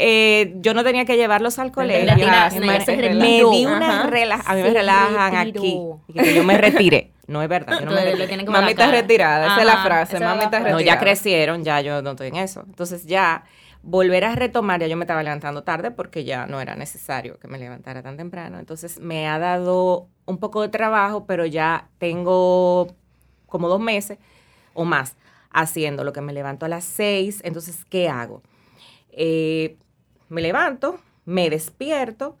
eh, 0.00 0.54
yo 0.60 0.74
no 0.74 0.84
tenía 0.84 1.04
que 1.04 1.16
llevarlos 1.16 1.58
al 1.58 1.72
colegio. 1.72 2.14
me, 2.16 2.24
me- 2.60 2.80
se 2.84 2.96
me 2.96 3.02
retiró. 3.08 3.50
di 3.50 3.66
una 3.66 4.00
Ajá. 4.00 4.10
rela- 4.10 4.42
a 4.46 4.54
mí 4.54 4.62
me 4.62 4.70
relajan 4.70 5.32
retiró. 5.46 6.00
aquí. 6.06 6.12
Y 6.20 6.22
que 6.22 6.34
yo 6.34 6.44
me 6.44 6.56
retiré. 6.56 7.10
No 7.26 7.42
es 7.42 7.48
verdad. 7.48 7.78
Yo 7.80 7.84
no 7.86 7.98
Entonces, 7.98 8.48
Mami 8.48 8.70
está 8.70 8.90
retirada, 8.90 9.46
esa 9.48 9.58
es 9.60 9.66
la 9.66 9.82
frase, 9.84 10.18
mami 10.20 10.44
está 10.44 10.60
frase. 10.60 10.70
No, 10.70 10.78
ya 10.80 10.94
retirada. 10.94 11.00
crecieron, 11.00 11.62
ya 11.64 11.80
yo 11.82 12.00
no 12.00 12.10
estoy 12.12 12.28
en 12.28 12.36
eso. 12.36 12.62
Entonces 12.66 13.04
ya 13.06 13.44
volver 13.82 14.24
a 14.24 14.34
retomar, 14.34 14.80
ya 14.80 14.86
yo 14.86 14.96
me 14.96 15.04
estaba 15.04 15.22
levantando 15.22 15.62
tarde 15.62 15.90
porque 15.90 16.24
ya 16.24 16.46
no 16.46 16.60
era 16.60 16.74
necesario 16.74 17.38
que 17.38 17.46
me 17.48 17.58
levantara 17.58 18.02
tan 18.02 18.16
temprano. 18.16 18.58
Entonces 18.58 18.98
me 19.00 19.28
ha 19.28 19.38
dado 19.38 20.08
un 20.24 20.38
poco 20.38 20.62
de 20.62 20.68
trabajo, 20.68 21.26
pero 21.26 21.44
ya 21.44 21.88
tengo 21.98 22.94
como 23.46 23.68
dos 23.68 23.80
meses 23.80 24.16
o 24.72 24.84
más 24.86 25.16
haciendo 25.50 26.04
lo 26.04 26.12
que 26.14 26.20
me 26.22 26.32
levanto 26.32 26.64
a 26.64 26.68
las 26.70 26.84
seis. 26.84 27.40
Entonces, 27.44 27.84
¿qué 27.90 28.08
hago? 28.08 28.42
Eh, 29.12 29.76
me 30.28 30.40
levanto, 30.40 30.98
me 31.24 31.50
despierto, 31.50 32.36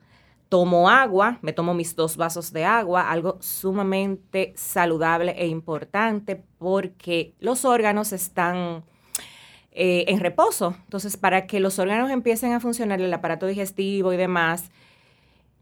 tomo 0.48 0.88
agua, 0.88 1.38
me 1.42 1.52
tomo 1.52 1.74
mis 1.74 1.94
dos 1.94 2.16
vasos 2.16 2.52
de 2.52 2.64
agua, 2.64 3.10
algo 3.10 3.36
sumamente 3.40 4.52
saludable 4.56 5.32
e 5.32 5.46
importante 5.46 6.42
porque 6.58 7.34
los 7.38 7.64
órganos 7.64 8.12
están 8.12 8.84
eh, 9.72 10.06
en 10.08 10.20
reposo. 10.20 10.74
Entonces, 10.84 11.16
para 11.16 11.46
que 11.46 11.60
los 11.60 11.78
órganos 11.78 12.10
empiecen 12.10 12.52
a 12.52 12.60
funcionar, 12.60 13.00
el 13.00 13.12
aparato 13.12 13.46
digestivo 13.46 14.12
y 14.12 14.16
demás, 14.16 14.70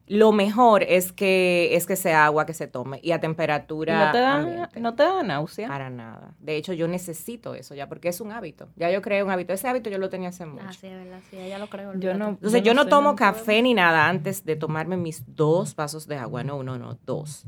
lo 0.08 0.30
mejor 0.30 0.84
es 0.84 1.10
que, 1.10 1.74
es 1.74 1.86
que 1.86 1.96
sea 1.96 2.26
agua 2.26 2.46
que 2.46 2.54
se 2.54 2.68
tome 2.68 3.00
y 3.02 3.10
a 3.10 3.20
temperatura 3.20 4.06
¿No 4.06 4.12
te, 4.12 4.18
da, 4.18 4.34
ambiente. 4.34 4.80
¿No 4.80 4.94
te 4.94 5.02
da 5.02 5.22
náusea? 5.24 5.66
Para 5.66 5.90
nada. 5.90 6.34
De 6.38 6.56
hecho, 6.56 6.72
yo 6.72 6.86
necesito 6.86 7.54
eso 7.54 7.74
ya 7.74 7.88
porque 7.88 8.08
es 8.08 8.20
un 8.20 8.30
hábito. 8.30 8.68
Ya 8.76 8.90
yo 8.90 9.02
creé 9.02 9.24
un 9.24 9.30
hábito. 9.30 9.52
Ese 9.52 9.66
hábito 9.66 9.90
yo 9.90 9.98
lo 9.98 10.08
tenía 10.08 10.28
hace 10.28 10.46
mucho. 10.46 10.64
Ah, 10.68 10.72
sí, 10.72 10.86
es 10.86 10.92
verdad, 10.94 11.18
sí, 11.28 11.36
ya 11.48 11.58
lo 11.58 11.66
creo. 11.68 11.92
Yo 11.98 12.14
no- 12.14 12.28
Entonces, 12.28 12.62
yo 12.62 12.72
no, 12.72 12.86
tomo 12.86 13.10
no 13.10 13.16
café 13.16 13.60
ni 13.62 13.74
nada 13.74 14.08
antes 14.08 14.44
de 14.44 14.54
tomarme 14.54 14.96
mis 14.96 15.24
dos 15.26 15.74
vasos 15.74 16.06
de 16.06 16.16
agua. 16.16 16.44
No, 16.44 16.56
uno, 16.56 16.78
no, 16.78 16.98
dos. 17.04 17.44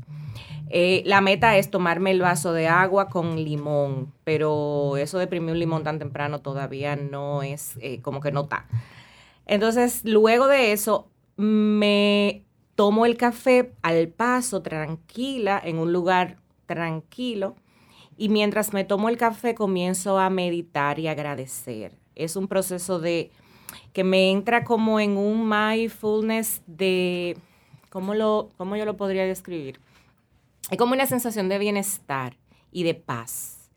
Eh, 0.69 1.01
la 1.05 1.21
meta 1.21 1.55
es 1.57 1.71
tomarme 1.71 2.11
el 2.11 2.21
vaso 2.21 2.51
de 2.51 2.67
agua 2.67 3.07
con 3.07 3.41
limón, 3.41 4.13
pero 4.23 4.97
eso 4.97 5.17
de 5.17 5.23
imprimir 5.23 5.51
un 5.53 5.59
limón 5.59 5.83
tan 5.83 5.97
temprano 5.97 6.39
todavía 6.41 6.95
no 6.97 7.41
es, 7.41 7.77
eh, 7.81 8.01
como 8.01 8.19
que 8.19 8.31
no 8.31 8.41
está. 8.41 8.67
Entonces, 9.45 10.01
luego 10.03 10.47
de 10.47 10.73
eso, 10.73 11.09
me 11.37 12.43
tomo 12.79 13.05
el 13.05 13.17
café 13.17 13.73
al 13.81 14.07
paso, 14.07 14.61
tranquila, 14.61 15.61
en 15.61 15.79
un 15.79 15.91
lugar 15.91 16.37
tranquilo. 16.65 17.57
Y 18.15 18.29
mientras 18.29 18.71
me 18.71 18.85
tomo 18.85 19.09
el 19.09 19.17
café, 19.17 19.53
comienzo 19.53 20.17
a 20.17 20.29
meditar 20.29 20.97
y 20.97 21.09
agradecer. 21.09 21.97
Es 22.15 22.37
un 22.37 22.47
proceso 22.47 23.01
de 23.01 23.31
que 23.91 24.05
me 24.05 24.31
entra 24.31 24.63
como 24.63 25.01
en 25.01 25.17
un 25.17 25.49
mindfulness 25.49 26.61
de, 26.67 27.35
¿cómo, 27.89 28.15
lo, 28.15 28.47
cómo 28.55 28.77
yo 28.77 28.85
lo 28.85 28.95
podría 28.95 29.25
describir? 29.25 29.81
Es 30.71 30.77
como 30.77 30.93
una 30.93 31.05
sensación 31.05 31.49
de 31.49 31.57
bienestar 31.57 32.37
y 32.71 32.83
de 32.83 32.93
paz. 32.93 33.69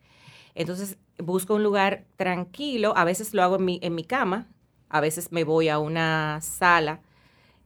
Entonces 0.54 0.96
busco 1.18 1.56
un 1.56 1.64
lugar 1.64 2.04
tranquilo, 2.14 2.96
a 2.96 3.02
veces 3.02 3.34
lo 3.34 3.42
hago 3.42 3.56
en 3.56 3.64
mi, 3.64 3.80
en 3.82 3.96
mi 3.96 4.04
cama, 4.04 4.46
a 4.88 5.00
veces 5.00 5.32
me 5.32 5.42
voy 5.42 5.70
a 5.70 5.80
una 5.80 6.38
sala 6.40 7.00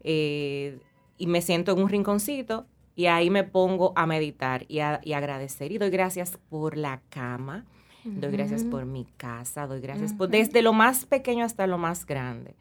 eh, 0.02 0.78
y 1.19 1.27
me 1.27 1.43
siento 1.43 1.73
en 1.73 1.79
un 1.83 1.89
rinconcito 1.89 2.67
y 2.95 3.07
ahí 3.07 3.31
me 3.31 3.45
pongo 3.45 3.93
a 3.95 4.07
meditar 4.07 4.65
y 4.69 4.81
a, 4.81 5.01
y 5.05 5.13
agradecer 5.13 5.71
y 5.71 5.79
doy 5.79 5.91
gracias 5.91 6.39
por 6.49 6.77
la 6.77 7.03
cama, 7.11 7.67
doy 8.05 8.33
gracias 8.33 8.65
por 8.65 8.87
mi 8.87 9.05
casa, 9.17 9.67
doy 9.67 9.81
gracias 9.81 10.15
por 10.15 10.29
desde 10.29 10.63
lo 10.63 10.73
más 10.73 11.05
pequeño 11.05 11.45
hasta 11.45 11.67
lo 11.67 11.77
más 11.77 12.07
grande. 12.07 12.55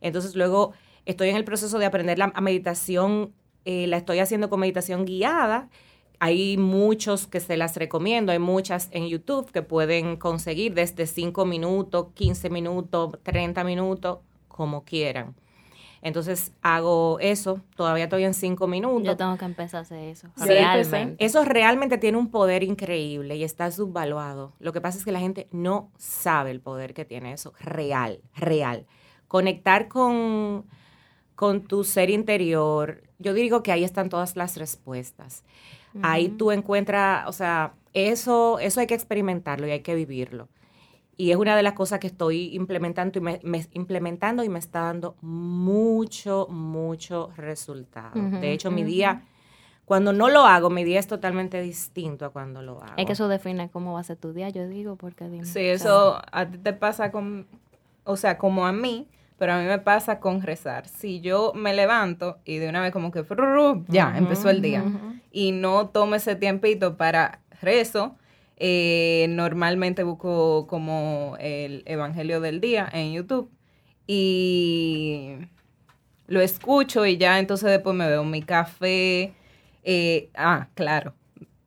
Entonces 0.00 0.34
luego 0.34 0.72
estoy 1.04 1.28
en 1.28 1.36
el 1.36 1.44
proceso 1.44 1.78
de 1.78 1.86
aprender 1.86 2.18
la 2.18 2.28
meditación, 2.40 3.32
eh, 3.64 3.86
la 3.86 3.98
estoy 3.98 4.20
haciendo 4.20 4.48
con 4.48 4.60
meditación 4.60 5.04
guiada. 5.04 5.68
Hay 6.18 6.56
muchos 6.56 7.26
que 7.26 7.40
se 7.40 7.58
las 7.58 7.76
recomiendo, 7.76 8.32
hay 8.32 8.38
muchas 8.38 8.88
en 8.92 9.06
YouTube 9.08 9.50
que 9.50 9.60
pueden 9.60 10.16
conseguir 10.16 10.72
desde 10.72 11.06
5 11.06 11.44
minutos, 11.44 12.06
15 12.14 12.48
minutos, 12.48 13.18
30 13.22 13.62
minutos, 13.64 14.20
como 14.48 14.84
quieran. 14.84 15.34
Entonces 16.02 16.52
hago 16.62 17.18
eso, 17.20 17.60
todavía 17.74 18.04
estoy 18.04 18.24
en 18.24 18.34
5 18.34 18.66
minutos. 18.66 19.04
Yo 19.04 19.16
tengo 19.16 19.36
que 19.36 19.44
empezar 19.44 19.78
a 19.78 19.82
hacer 19.82 19.98
eso. 19.98 20.28
Sí. 20.36 20.44
Realmente. 20.46 21.24
Eso 21.24 21.44
realmente 21.44 21.98
tiene 21.98 22.18
un 22.18 22.30
poder 22.30 22.62
increíble 22.62 23.36
y 23.36 23.44
está 23.44 23.70
subvaluado. 23.70 24.52
Lo 24.58 24.72
que 24.72 24.80
pasa 24.80 24.98
es 24.98 25.04
que 25.04 25.12
la 25.12 25.20
gente 25.20 25.48
no 25.50 25.90
sabe 25.96 26.50
el 26.50 26.60
poder 26.60 26.94
que 26.94 27.04
tiene 27.04 27.32
eso. 27.32 27.54
Real, 27.60 28.20
real. 28.34 28.86
Conectar 29.28 29.88
con, 29.88 30.66
con 31.34 31.62
tu 31.62 31.82
ser 31.82 32.10
interior. 32.10 33.02
Yo 33.18 33.34
digo 33.34 33.62
que 33.62 33.72
ahí 33.72 33.84
están 33.84 34.08
todas 34.08 34.36
las 34.36 34.56
respuestas. 34.56 35.44
Ahí 36.02 36.28
tú 36.28 36.52
encuentras, 36.52 37.26
o 37.26 37.32
sea, 37.32 37.72
eso, 37.94 38.58
eso 38.58 38.80
hay 38.80 38.86
que 38.86 38.94
experimentarlo 38.94 39.66
y 39.66 39.70
hay 39.70 39.80
que 39.80 39.94
vivirlo. 39.94 40.48
Y 41.16 41.30
es 41.30 41.36
una 41.36 41.56
de 41.56 41.62
las 41.62 41.72
cosas 41.72 41.98
que 41.98 42.06
estoy 42.06 42.54
implementando 42.54 43.18
y 43.18 43.22
me, 43.22 43.40
me- 43.42 43.66
implementando 43.72 44.44
y 44.44 44.48
me 44.48 44.58
está 44.58 44.80
dando 44.82 45.16
mucho, 45.22 46.46
mucho 46.50 47.30
resultado. 47.36 48.14
De 48.40 48.52
hecho, 48.52 48.70
mi 48.70 48.84
día, 48.84 49.22
cuando 49.84 50.12
no 50.12 50.28
lo 50.28 50.40
hago, 50.46 50.68
mi 50.68 50.84
día 50.84 50.98
es 51.00 51.06
totalmente 51.06 51.60
distinto 51.62 52.24
a 52.26 52.30
cuando 52.30 52.60
lo 52.62 52.82
hago. 52.82 52.94
Es 52.96 53.06
que 53.06 53.12
eso 53.12 53.28
define 53.28 53.70
cómo 53.70 53.94
va 53.94 54.00
a 54.00 54.04
ser 54.04 54.16
tu 54.16 54.32
día, 54.32 54.48
yo 54.50 54.66
digo, 54.68 54.96
porque 54.96 55.28
dime. 55.28 55.44
Sí, 55.46 55.60
eso 55.60 56.20
a 56.32 56.46
ti 56.50 56.58
te 56.58 56.72
pasa 56.72 57.10
con, 57.10 57.46
o 58.04 58.16
sea, 58.16 58.36
como 58.36 58.66
a 58.66 58.72
mí, 58.72 59.08
pero 59.38 59.52
a 59.52 59.58
mí 59.58 59.66
me 59.66 59.78
pasa 59.78 60.18
con 60.20 60.42
rezar. 60.42 60.88
Si 60.88 61.20
yo 61.20 61.52
me 61.54 61.74
levanto 61.74 62.38
y 62.44 62.58
de 62.58 62.68
una 62.68 62.80
vez 62.82 62.92
como 62.92 63.10
que 63.10 63.24
ya, 63.88 64.16
empezó 64.16 64.50
el 64.50 64.60
día. 64.62 64.84
Y 65.30 65.52
no 65.52 65.88
tomo 65.88 66.14
ese 66.14 66.36
tiempito 66.36 66.96
para 66.96 67.40
rezo, 67.60 68.16
eh, 68.56 69.26
normalmente 69.30 70.02
busco 70.02 70.66
como 70.66 71.36
el 71.40 71.82
Evangelio 71.86 72.40
del 72.40 72.60
Día 72.60 72.88
en 72.92 73.12
YouTube 73.12 73.50
y 74.06 75.36
lo 76.26 76.40
escucho 76.40 77.06
y 77.06 77.16
ya 77.18 77.38
entonces 77.38 77.70
después 77.70 77.94
me 77.96 78.08
veo 78.08 78.24
mi 78.24 78.42
café. 78.42 79.34
eh, 79.84 80.30
ah, 80.34 80.68
claro, 80.74 81.14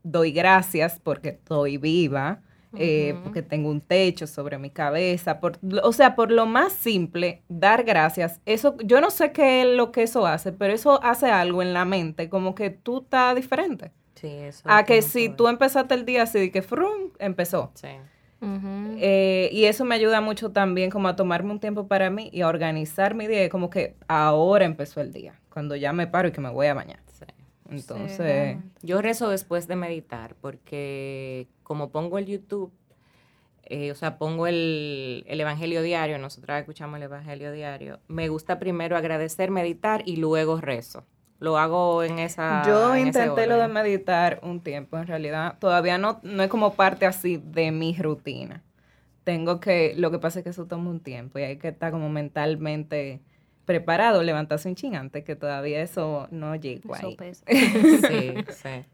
doy 0.04 0.32
gracias 0.32 1.00
porque 1.02 1.30
estoy 1.30 1.78
viva, 1.78 2.42
eh, 2.78 3.16
porque 3.24 3.42
tengo 3.42 3.70
un 3.70 3.82
techo 3.82 4.28
sobre 4.28 4.58
mi 4.58 4.70
cabeza, 4.70 5.40
por, 5.40 5.60
o 5.84 5.94
sea, 5.94 6.16
por 6.16 6.32
lo 6.32 6.46
más 6.46 6.74
simple, 6.74 7.44
dar 7.50 7.84
gracias. 7.84 8.42
Eso, 8.46 8.78
yo 8.84 9.02
no 9.02 9.10
sé 9.12 9.32
qué 9.32 9.62
es 9.62 9.68
lo 9.68 9.92
que 9.92 10.04
eso 10.04 10.28
hace, 10.28 10.52
pero 10.52 10.74
eso 10.74 11.02
hace 11.04 11.32
algo 11.32 11.62
en 11.62 11.74
la 11.74 11.86
mente, 11.86 12.30
como 12.30 12.56
que 12.56 12.70
tú 12.70 13.02
estás 13.04 13.36
diferente. 13.36 13.92
Sí, 14.20 14.28
eso. 14.28 14.64
A 14.66 14.84
que 14.84 15.02
si 15.02 15.28
todo. 15.28 15.36
tú 15.38 15.48
empezaste 15.48 15.94
el 15.94 16.06
día 16.06 16.24
así 16.24 16.40
de 16.40 16.52
que 16.52 16.62
frum, 16.62 17.12
empezó. 17.20 17.72
Sí. 17.76 17.88
Eh, 18.42 19.50
y 19.52 19.66
eso 19.66 19.84
me 19.84 19.96
ayuda 19.96 20.22
mucho 20.22 20.52
también 20.52 20.90
como 20.90 21.08
a 21.10 21.16
tomarme 21.16 21.52
un 21.52 21.60
tiempo 21.60 21.88
para 21.88 22.10
mí 22.10 22.30
y 22.32 22.42
a 22.42 22.48
organizar 22.48 23.14
mi 23.14 23.28
día, 23.28 23.50
como 23.50 23.70
que 23.70 23.96
ahora 24.08 24.66
empezó 24.66 25.02
el 25.02 25.12
día, 25.12 25.40
cuando 25.50 25.76
ya 25.76 25.92
me 25.94 26.08
paro 26.08 26.30
y 26.30 26.32
que 26.32 26.42
me 26.42 26.50
voy 26.50 26.68
a 26.68 26.74
bañar. 26.74 27.00
sí. 27.12 27.26
Entonces, 27.70 28.58
Yo 28.82 29.00
rezo 29.02 29.30
después 29.30 29.68
de 29.68 29.76
meditar 29.76 30.36
porque 30.42 31.48
como 31.64 31.92
pongo 31.92 32.18
el 32.18 32.26
YouTube, 32.26 32.72
eh, 33.66 33.92
o 33.92 33.96
sea, 33.96 34.18
pongo 34.18 34.48
el, 34.48 35.24
el 35.28 35.40
Evangelio 35.40 35.84
diario, 35.84 36.18
nosotras 36.18 36.62
escuchamos 36.62 36.98
el 36.98 37.04
Evangelio 37.04 37.52
diario, 37.52 38.00
me 38.08 38.28
gusta 38.28 38.58
primero 38.58 38.98
agradecer, 38.98 39.52
meditar 39.52 40.02
y 40.06 40.16
luego 40.16 40.60
rezo. 40.60 41.06
Lo 41.40 41.58
hago 41.58 42.04
en 42.04 42.20
esa... 42.20 42.64
yo 42.68 42.94
en 42.96 43.08
ese 43.08 43.26
intenté 43.26 43.48
lo 43.48 43.58
de 43.58 43.68
meditar 43.70 44.40
un 44.44 44.62
tiempo, 44.62 44.98
en 44.98 45.08
realidad 45.08 45.58
todavía 45.60 45.98
no, 45.98 46.20
no 46.24 46.44
es 46.44 46.50
como 46.50 46.74
parte 46.76 47.06
así 47.06 47.38
de 47.38 47.72
mi 47.72 47.96
rutina. 47.98 48.64
Tengo 49.24 49.60
que, 49.60 49.94
lo 49.98 50.12
que 50.12 50.20
pasa 50.20 50.40
es 50.40 50.44
que 50.44 50.50
eso 50.50 50.66
toma 50.68 50.90
un 50.90 51.00
tiempo 51.02 51.40
y 51.40 51.44
hay 51.44 51.58
que 51.58 51.70
estar 51.70 51.92
como 51.92 52.10
mentalmente 52.10 53.22
preparado, 53.66 54.24
levantarse 54.24 54.68
un 54.68 54.76
ching 54.76 54.96
antes 54.96 55.24
que 55.24 55.36
todavía 55.36 55.82
eso 55.82 56.28
no 56.32 56.56
llegó 56.56 56.96
Eso 56.96 57.08
ahí. 57.08 57.16
pesa. 57.16 57.46
Sí, 58.08 58.34
sí. 58.50 58.86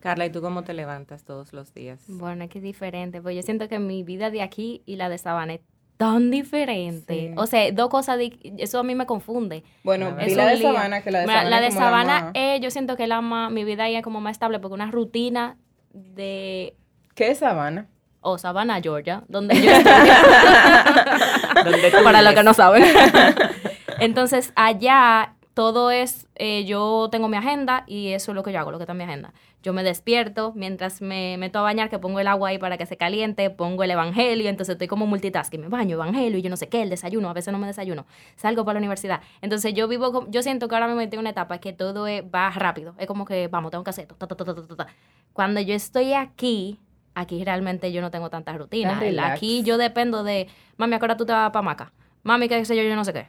Carla, 0.00 0.26
¿y 0.26 0.30
tú 0.30 0.40
cómo 0.42 0.64
te 0.64 0.74
levantas 0.74 1.24
todos 1.24 1.52
los 1.52 1.72
días? 1.74 2.04
Bueno, 2.08 2.44
es 2.44 2.50
que 2.50 2.58
es 2.58 2.64
diferente, 2.64 3.20
pues 3.22 3.34
yo 3.36 3.42
siento 3.42 3.68
que 3.68 3.78
mi 3.78 4.02
vida 4.04 4.30
de 4.30 4.42
aquí 4.42 4.82
y 4.86 4.96
la 4.96 5.08
de 5.08 5.18
Sabana 5.18 5.54
es 5.54 5.60
tan 5.96 6.30
diferente. 6.30 7.28
Sí. 7.30 7.34
O 7.36 7.46
sea, 7.46 7.70
dos 7.72 7.88
cosas, 7.88 8.18
di- 8.18 8.38
eso 8.58 8.78
a 8.80 8.82
mí 8.82 8.94
me 8.94 9.06
confunde. 9.06 9.62
Bueno, 9.84 10.14
vi 10.16 10.34
la 10.34 10.46
de. 10.46 10.60
Sabana, 10.60 11.02
que 11.02 11.10
la 11.10 11.20
de 11.20 11.26
Mira, 11.26 11.38
Sabana 11.42 11.50
la 11.50 11.56
es 11.58 11.62
de 11.62 11.68
como 11.68 11.80
la 11.80 11.86
Sabana, 11.86 12.20
más- 12.24 12.30
eh, 12.34 12.58
yo 12.60 12.70
siento 12.70 12.96
que 12.96 13.06
la 13.06 13.20
más, 13.20 13.50
mi 13.52 13.64
vida 13.64 13.84
ahí 13.84 13.96
es 13.96 14.02
como 14.02 14.20
más 14.20 14.32
estable 14.32 14.58
porque 14.58 14.74
una 14.74 14.90
rutina 14.90 15.56
de, 15.92 16.74
¿Qué 17.14 17.30
es 17.30 17.38
Sabana? 17.38 17.86
o 18.20 18.38
Savannah, 18.38 18.80
Georgia, 18.80 19.22
donde 19.28 19.54
yo 19.60 19.70
estoy. 19.70 19.92
¿Dónde 21.64 21.90
tú 21.90 22.02
para 22.02 22.22
los 22.22 22.34
que 22.34 22.42
no 22.42 22.54
saben. 22.54 22.82
Entonces, 24.00 24.52
allá 24.56 25.34
todo 25.54 25.90
es, 25.92 26.26
eh, 26.34 26.64
yo 26.64 27.08
tengo 27.12 27.28
mi 27.28 27.36
agenda 27.36 27.84
y 27.86 28.08
eso 28.08 28.32
es 28.32 28.34
lo 28.34 28.42
que 28.42 28.52
yo 28.52 28.58
hago, 28.58 28.70
lo 28.72 28.78
que 28.78 28.82
está 28.82 28.92
en 28.92 28.98
mi 28.98 29.04
agenda. 29.04 29.32
Yo 29.62 29.72
me 29.72 29.82
despierto 29.82 30.52
mientras 30.54 31.00
me 31.00 31.36
meto 31.38 31.58
a 31.60 31.62
bañar, 31.62 31.88
que 31.88 31.98
pongo 31.98 32.20
el 32.20 32.26
agua 32.26 32.48
ahí 32.50 32.58
para 32.58 32.76
que 32.76 32.84
se 32.86 32.96
caliente, 32.96 33.48
pongo 33.50 33.82
el 33.84 33.90
evangelio, 33.92 34.48
entonces 34.50 34.74
estoy 34.74 34.88
como 34.88 35.06
multitasking, 35.06 35.60
me 35.60 35.68
baño, 35.68 35.94
evangelio 35.94 36.38
y 36.38 36.42
yo 36.42 36.50
no 36.50 36.56
sé 36.56 36.68
qué, 36.68 36.82
el 36.82 36.90
desayuno, 36.90 37.30
a 37.30 37.32
veces 37.32 37.52
no 37.52 37.58
me 37.58 37.66
desayuno, 37.68 38.04
salgo 38.36 38.64
para 38.64 38.74
la 38.74 38.78
universidad. 38.80 39.20
Entonces 39.40 39.72
yo 39.72 39.88
vivo, 39.88 40.26
yo 40.28 40.42
siento 40.42 40.68
que 40.68 40.74
ahora 40.74 40.88
me 40.88 40.94
metí 40.96 41.14
en 41.14 41.20
una 41.20 41.30
etapa 41.30 41.58
que 41.58 41.72
todo 41.72 42.06
es- 42.08 42.24
va 42.24 42.50
rápido, 42.50 42.94
es 42.98 43.06
como 43.06 43.24
que, 43.24 43.48
vamos, 43.48 43.70
tengo 43.70 43.84
que 43.84 43.90
hacer 43.90 44.02
esto, 44.02 44.16
ta, 44.16 44.26
ta, 44.26 44.34
ta, 44.34 44.44
ta, 44.44 44.54
ta, 44.54 44.66
ta, 44.66 44.76
ta. 44.76 44.86
Cuando 45.32 45.60
yo 45.60 45.74
estoy 45.74 46.12
aquí, 46.14 46.78
aquí 47.14 47.42
realmente 47.44 47.92
yo 47.92 48.02
no 48.02 48.10
tengo 48.10 48.28
tanta 48.28 48.52
rutina. 48.52 48.90
Aquí 49.32 49.62
yo 49.62 49.78
dependo 49.78 50.24
de, 50.24 50.48
mami, 50.76 50.94
¿a 50.96 50.98
qué 50.98 51.04
hora 51.04 51.16
tú 51.16 51.24
te 51.24 51.32
vas 51.32 51.50
para 51.52 51.62
Maca? 51.62 51.92
Mami, 52.24 52.48
qué 52.48 52.64
sé 52.64 52.76
yo, 52.76 52.82
yo 52.82 52.96
no 52.96 53.04
sé 53.04 53.12
qué. 53.12 53.28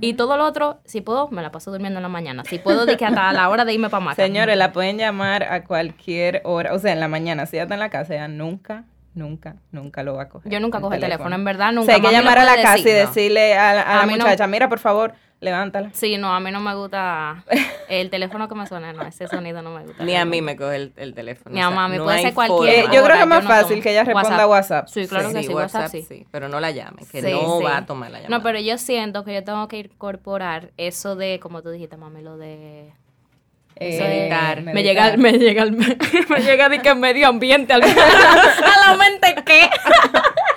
Y 0.00 0.14
todo 0.14 0.36
lo 0.36 0.44
otro, 0.44 0.80
si 0.84 1.00
puedo, 1.00 1.28
me 1.28 1.40
la 1.42 1.52
paso 1.52 1.70
durmiendo 1.70 1.98
en 1.98 2.02
la 2.02 2.08
mañana. 2.08 2.42
Si 2.44 2.58
puedo, 2.58 2.84
de 2.86 2.96
que 2.96 3.04
hasta 3.06 3.32
la 3.32 3.48
hora 3.48 3.64
de 3.64 3.72
irme 3.74 3.88
para 3.90 4.04
Maca. 4.04 4.16
Señores, 4.16 4.56
la 4.56 4.72
pueden 4.72 4.98
llamar 4.98 5.44
a 5.44 5.64
cualquier 5.64 6.42
hora, 6.44 6.72
o 6.74 6.78
sea, 6.78 6.92
en 6.92 7.00
la 7.00 7.08
mañana, 7.08 7.46
si 7.46 7.56
ella 7.56 7.62
está 7.64 7.74
en 7.74 7.80
la 7.80 7.90
casa, 7.90 8.14
ella 8.14 8.28
nunca, 8.28 8.84
nunca, 9.14 9.56
nunca 9.72 10.02
lo 10.02 10.14
va 10.14 10.22
a 10.24 10.28
coger. 10.28 10.50
Yo 10.50 10.58
nunca 10.60 10.80
cojo 10.80 10.94
el 10.94 11.00
teléfono, 11.00 11.34
en 11.34 11.44
verdad, 11.44 11.68
nunca. 11.72 11.82
O 11.82 11.84
sea, 11.86 11.94
hay 11.96 12.00
que 12.00 12.06
Mami 12.08 12.18
llamar 12.18 12.38
a 12.38 12.44
la 12.44 12.56
casa 12.62 12.78
y 12.78 12.82
decirle 12.92 13.56
a, 13.56 13.74
la- 13.74 13.82
a 13.82 13.94
la 13.96 14.02
A 14.02 14.06
no- 14.06 14.12
muchacha, 14.16 14.46
mira, 14.46 14.68
por 14.68 14.78
favor, 14.80 15.12
levántala. 15.40 15.90
Sí, 15.92 16.16
no, 16.16 16.34
a 16.34 16.40
mí 16.40 16.50
no 16.50 16.60
me 16.60 16.74
gusta 16.74 17.44
el 17.88 18.10
teléfono 18.10 18.48
que 18.48 18.54
me 18.54 18.66
suena, 18.66 18.92
no, 18.92 19.02
ese 19.02 19.28
sonido 19.28 19.62
no 19.62 19.70
me 19.70 19.84
gusta. 19.84 20.02
Ni 20.04 20.16
a 20.16 20.24
mí 20.24 20.42
me 20.42 20.56
coge 20.56 20.76
el, 20.76 20.92
el 20.96 21.14
teléfono. 21.14 21.54
Ni 21.54 21.60
o 21.62 21.66
a 21.66 21.68
sea, 21.68 21.76
mami, 21.76 21.96
no 21.98 22.04
puede 22.04 22.22
ser 22.22 22.34
cualquier 22.34 22.74
Eh, 22.74 22.82
yo 22.92 23.04
creo 23.04 23.16
que 23.16 23.22
es 23.22 23.26
más 23.26 23.44
no 23.44 23.48
fácil 23.50 23.68
tomo. 23.76 23.82
que 23.82 23.90
ella 23.90 24.04
responda 24.04 24.42
a 24.42 24.46
WhatsApp. 24.48 24.88
Sí, 24.88 25.06
claro 25.06 25.32
que 25.32 25.42
sí, 25.42 25.48
WhatsApp 25.54 25.88
sí. 25.90 26.26
pero 26.30 26.48
no 26.48 26.58
la 26.60 26.70
llamen, 26.72 27.06
que 27.10 27.22
Sí, 27.22 27.30
no 27.30 27.58
sí. 27.58 27.64
va 27.64 27.76
a 27.78 27.86
tomar 27.86 28.10
la 28.10 28.18
llamada. 28.20 28.36
No, 28.36 28.42
pero 28.42 28.58
yo 28.60 28.76
siento 28.78 29.24
que 29.24 29.34
yo 29.34 29.44
tengo 29.44 29.68
que 29.68 29.78
incorporar 29.78 30.70
eso 30.76 31.14
de, 31.16 31.38
como 31.40 31.62
tú 31.62 31.70
dijiste, 31.70 31.96
mami, 31.96 32.22
lo 32.22 32.36
de... 32.36 32.92
Eh, 33.80 33.96
Meditar. 34.00 34.62
Me 34.62 34.82
llega, 34.82 35.16
me 35.16 35.32
llega, 35.38 35.64
me 36.28 36.40
llega 36.40 36.68
de 36.68 36.80
que 36.80 36.94
medio 36.96 37.28
ambiente 37.28 37.72
al- 37.72 37.82
a 37.84 38.88
la 38.90 38.96
mente 38.96 39.36
qué. 39.46 39.70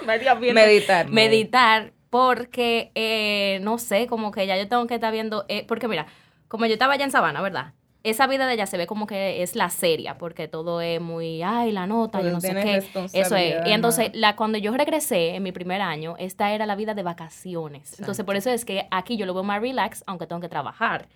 medio 0.08 0.32
ambiente. 0.32 0.60
Meditar. 0.60 1.08
Meditar 1.08 1.92
porque, 2.12 2.92
eh, 2.94 3.60
no 3.64 3.78
sé, 3.78 4.06
como 4.06 4.32
que 4.32 4.46
ya 4.46 4.58
yo 4.58 4.68
tengo 4.68 4.86
que 4.86 4.96
estar 4.96 5.12
viendo, 5.14 5.46
eh, 5.48 5.66
porque 5.66 5.88
mira, 5.88 6.08
como 6.50 6.66
yo 6.66 6.74
estaba 6.74 6.94
allá 6.94 7.06
en 7.06 7.12
Sabana, 7.12 7.42
¿verdad? 7.42 7.74
Esa 8.04 8.28
vida 8.28 8.48
de 8.48 8.56
ella 8.56 8.66
se 8.66 8.78
ve 8.78 8.86
como 8.86 9.08
que 9.08 9.42
es 9.42 9.56
la 9.56 9.70
seria, 9.70 10.18
porque 10.18 10.50
todo 10.50 10.82
es 10.82 11.00
muy, 11.00 11.42
ay, 11.42 11.72
la 11.72 11.88
nota, 11.88 12.22
yo 12.22 12.32
no 12.32 12.42
sé 12.42 12.54
qué. 12.54 12.84
Eso 13.14 13.36
es. 13.38 13.66
Y 13.66 13.72
entonces, 13.72 14.12
la, 14.14 14.36
cuando 14.36 14.58
yo 14.58 14.76
regresé 14.76 15.36
en 15.36 15.44
mi 15.44 15.54
primer 15.54 15.82
año, 15.82 16.16
esta 16.20 16.52
era 16.52 16.66
la 16.66 16.76
vida 16.76 16.94
de 16.94 17.04
vacaciones. 17.04 17.98
Entonces, 17.98 18.26
por 18.26 18.36
eso 18.36 18.50
es 18.50 18.66
que 18.66 18.88
aquí 18.92 19.16
yo 19.16 19.26
lo 19.26 19.34
veo 19.34 19.44
más 19.44 19.62
relax, 19.62 20.04
aunque 20.06 20.28
tengo 20.28 20.42
que 20.42 20.50
trabajar. 20.50 21.08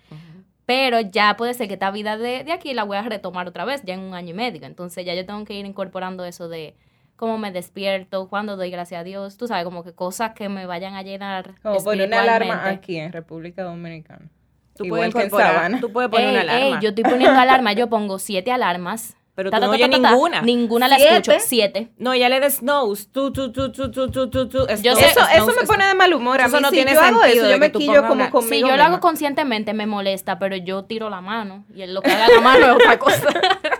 Pero 0.64 1.00
ya 1.00 1.36
puede 1.36 1.52
ser 1.52 1.68
que 1.68 1.74
esta 1.74 1.90
vida 1.90 2.16
de, 2.16 2.42
de 2.42 2.52
aquí 2.52 2.72
la 2.72 2.84
voy 2.84 2.96
a 2.96 3.02
retomar 3.02 3.46
otra 3.48 3.66
vez, 3.66 3.82
ya 3.84 3.94
en 3.94 4.00
un 4.00 4.14
año 4.14 4.30
y 4.30 4.34
medio. 4.34 4.64
Entonces, 4.64 5.04
ya 5.04 5.14
yo 5.14 5.26
tengo 5.26 5.44
que 5.44 5.52
ir 5.54 5.66
incorporando 5.66 6.24
eso 6.24 6.48
de 6.48 6.74
cómo 7.16 7.38
me 7.38 7.50
despierto, 7.52 8.28
cuándo 8.28 8.56
doy 8.56 8.70
gracias 8.70 9.00
a 9.00 9.04
Dios. 9.04 9.36
Tú 9.36 9.46
sabes, 9.48 9.64
como 9.64 9.82
que 9.84 9.92
cosas 9.92 10.32
que 10.32 10.48
me 10.48 10.66
vayan 10.66 10.94
a 10.94 11.02
llenar. 11.02 11.54
Como 11.62 11.82
poner 11.82 12.06
una 12.08 12.20
alarma 12.22 12.68
aquí 12.68 12.96
en 12.98 13.12
República 13.12 13.62
Dominicana. 13.64 14.28
Tú 14.76 14.84
Igual 14.84 15.10
puedes, 15.10 15.32
que 15.32 15.40
en 15.42 15.80
tú 15.80 15.90
puedes 15.92 16.10
poner 16.10 16.28
una 16.28 16.42
Ey, 16.42 16.48
alarma. 16.48 16.76
ey, 16.76 16.82
yo 16.82 16.88
estoy 16.90 17.04
poniendo 17.04 17.40
alarma, 17.40 17.72
yo 17.72 17.88
pongo 17.88 18.18
siete 18.18 18.52
alarmas. 18.52 19.16
Pero 19.34 19.50
Ta, 19.50 19.58
tú 19.58 19.60
ta, 19.62 19.66
no 19.66 19.72
ta, 19.72 19.76
oyes 19.76 19.90
ta, 19.90 20.00
ta, 20.02 20.10
ninguna. 20.10 20.40
Ninguna 20.42 20.88
la 20.88 20.96
¿Siete? 20.96 21.12
escucho. 21.16 21.32
Siete. 21.40 21.90
No, 21.98 22.14
ya 22.14 22.30
le 22.30 22.40
des 22.40 22.54
snooze. 22.56 23.06
Tú, 23.12 23.30
tú, 23.32 23.52
tú, 23.52 23.70
tú, 23.70 23.90
tú, 23.90 24.10
tú, 24.10 24.30
tú, 24.30 24.48
tú. 24.48 24.58
Yo 24.60 24.76
Snooze, 24.76 24.96
sé- 25.02 25.10
Eso, 25.10 25.20
eso 25.28 25.52
me 25.60 25.66
pone 25.66 25.86
de 25.86 25.94
mal 25.94 26.14
humor. 26.14 26.40
A 26.40 26.46
Eso 26.46 26.56
mí, 26.56 26.62
no 26.62 26.68
si 26.70 26.76
tiene 26.76 26.94
yo 26.94 27.00
hago 27.02 27.20
sentido 27.20 27.44
eso, 27.44 27.46
de 27.46 27.52
yo 27.52 27.58
me 27.58 27.70
quillo 27.70 28.00
como 28.02 28.12
una- 28.14 28.30
conmigo 28.30 28.54
Si 28.54 28.60
yo 28.72 28.76
lo 28.78 28.82
hago 28.82 29.00
conscientemente 29.00 29.74
me 29.74 29.84
molesta, 29.86 30.38
pero 30.38 30.56
yo 30.56 30.84
tiro 30.84 31.10
la 31.10 31.20
mano. 31.20 31.66
Y 31.74 31.84
lo 31.86 32.00
que 32.00 32.12
haga 32.12 32.28
la 32.34 32.40
mano 32.40 32.66
es 32.66 32.72
otra 32.76 32.98
cosa. 32.98 33.28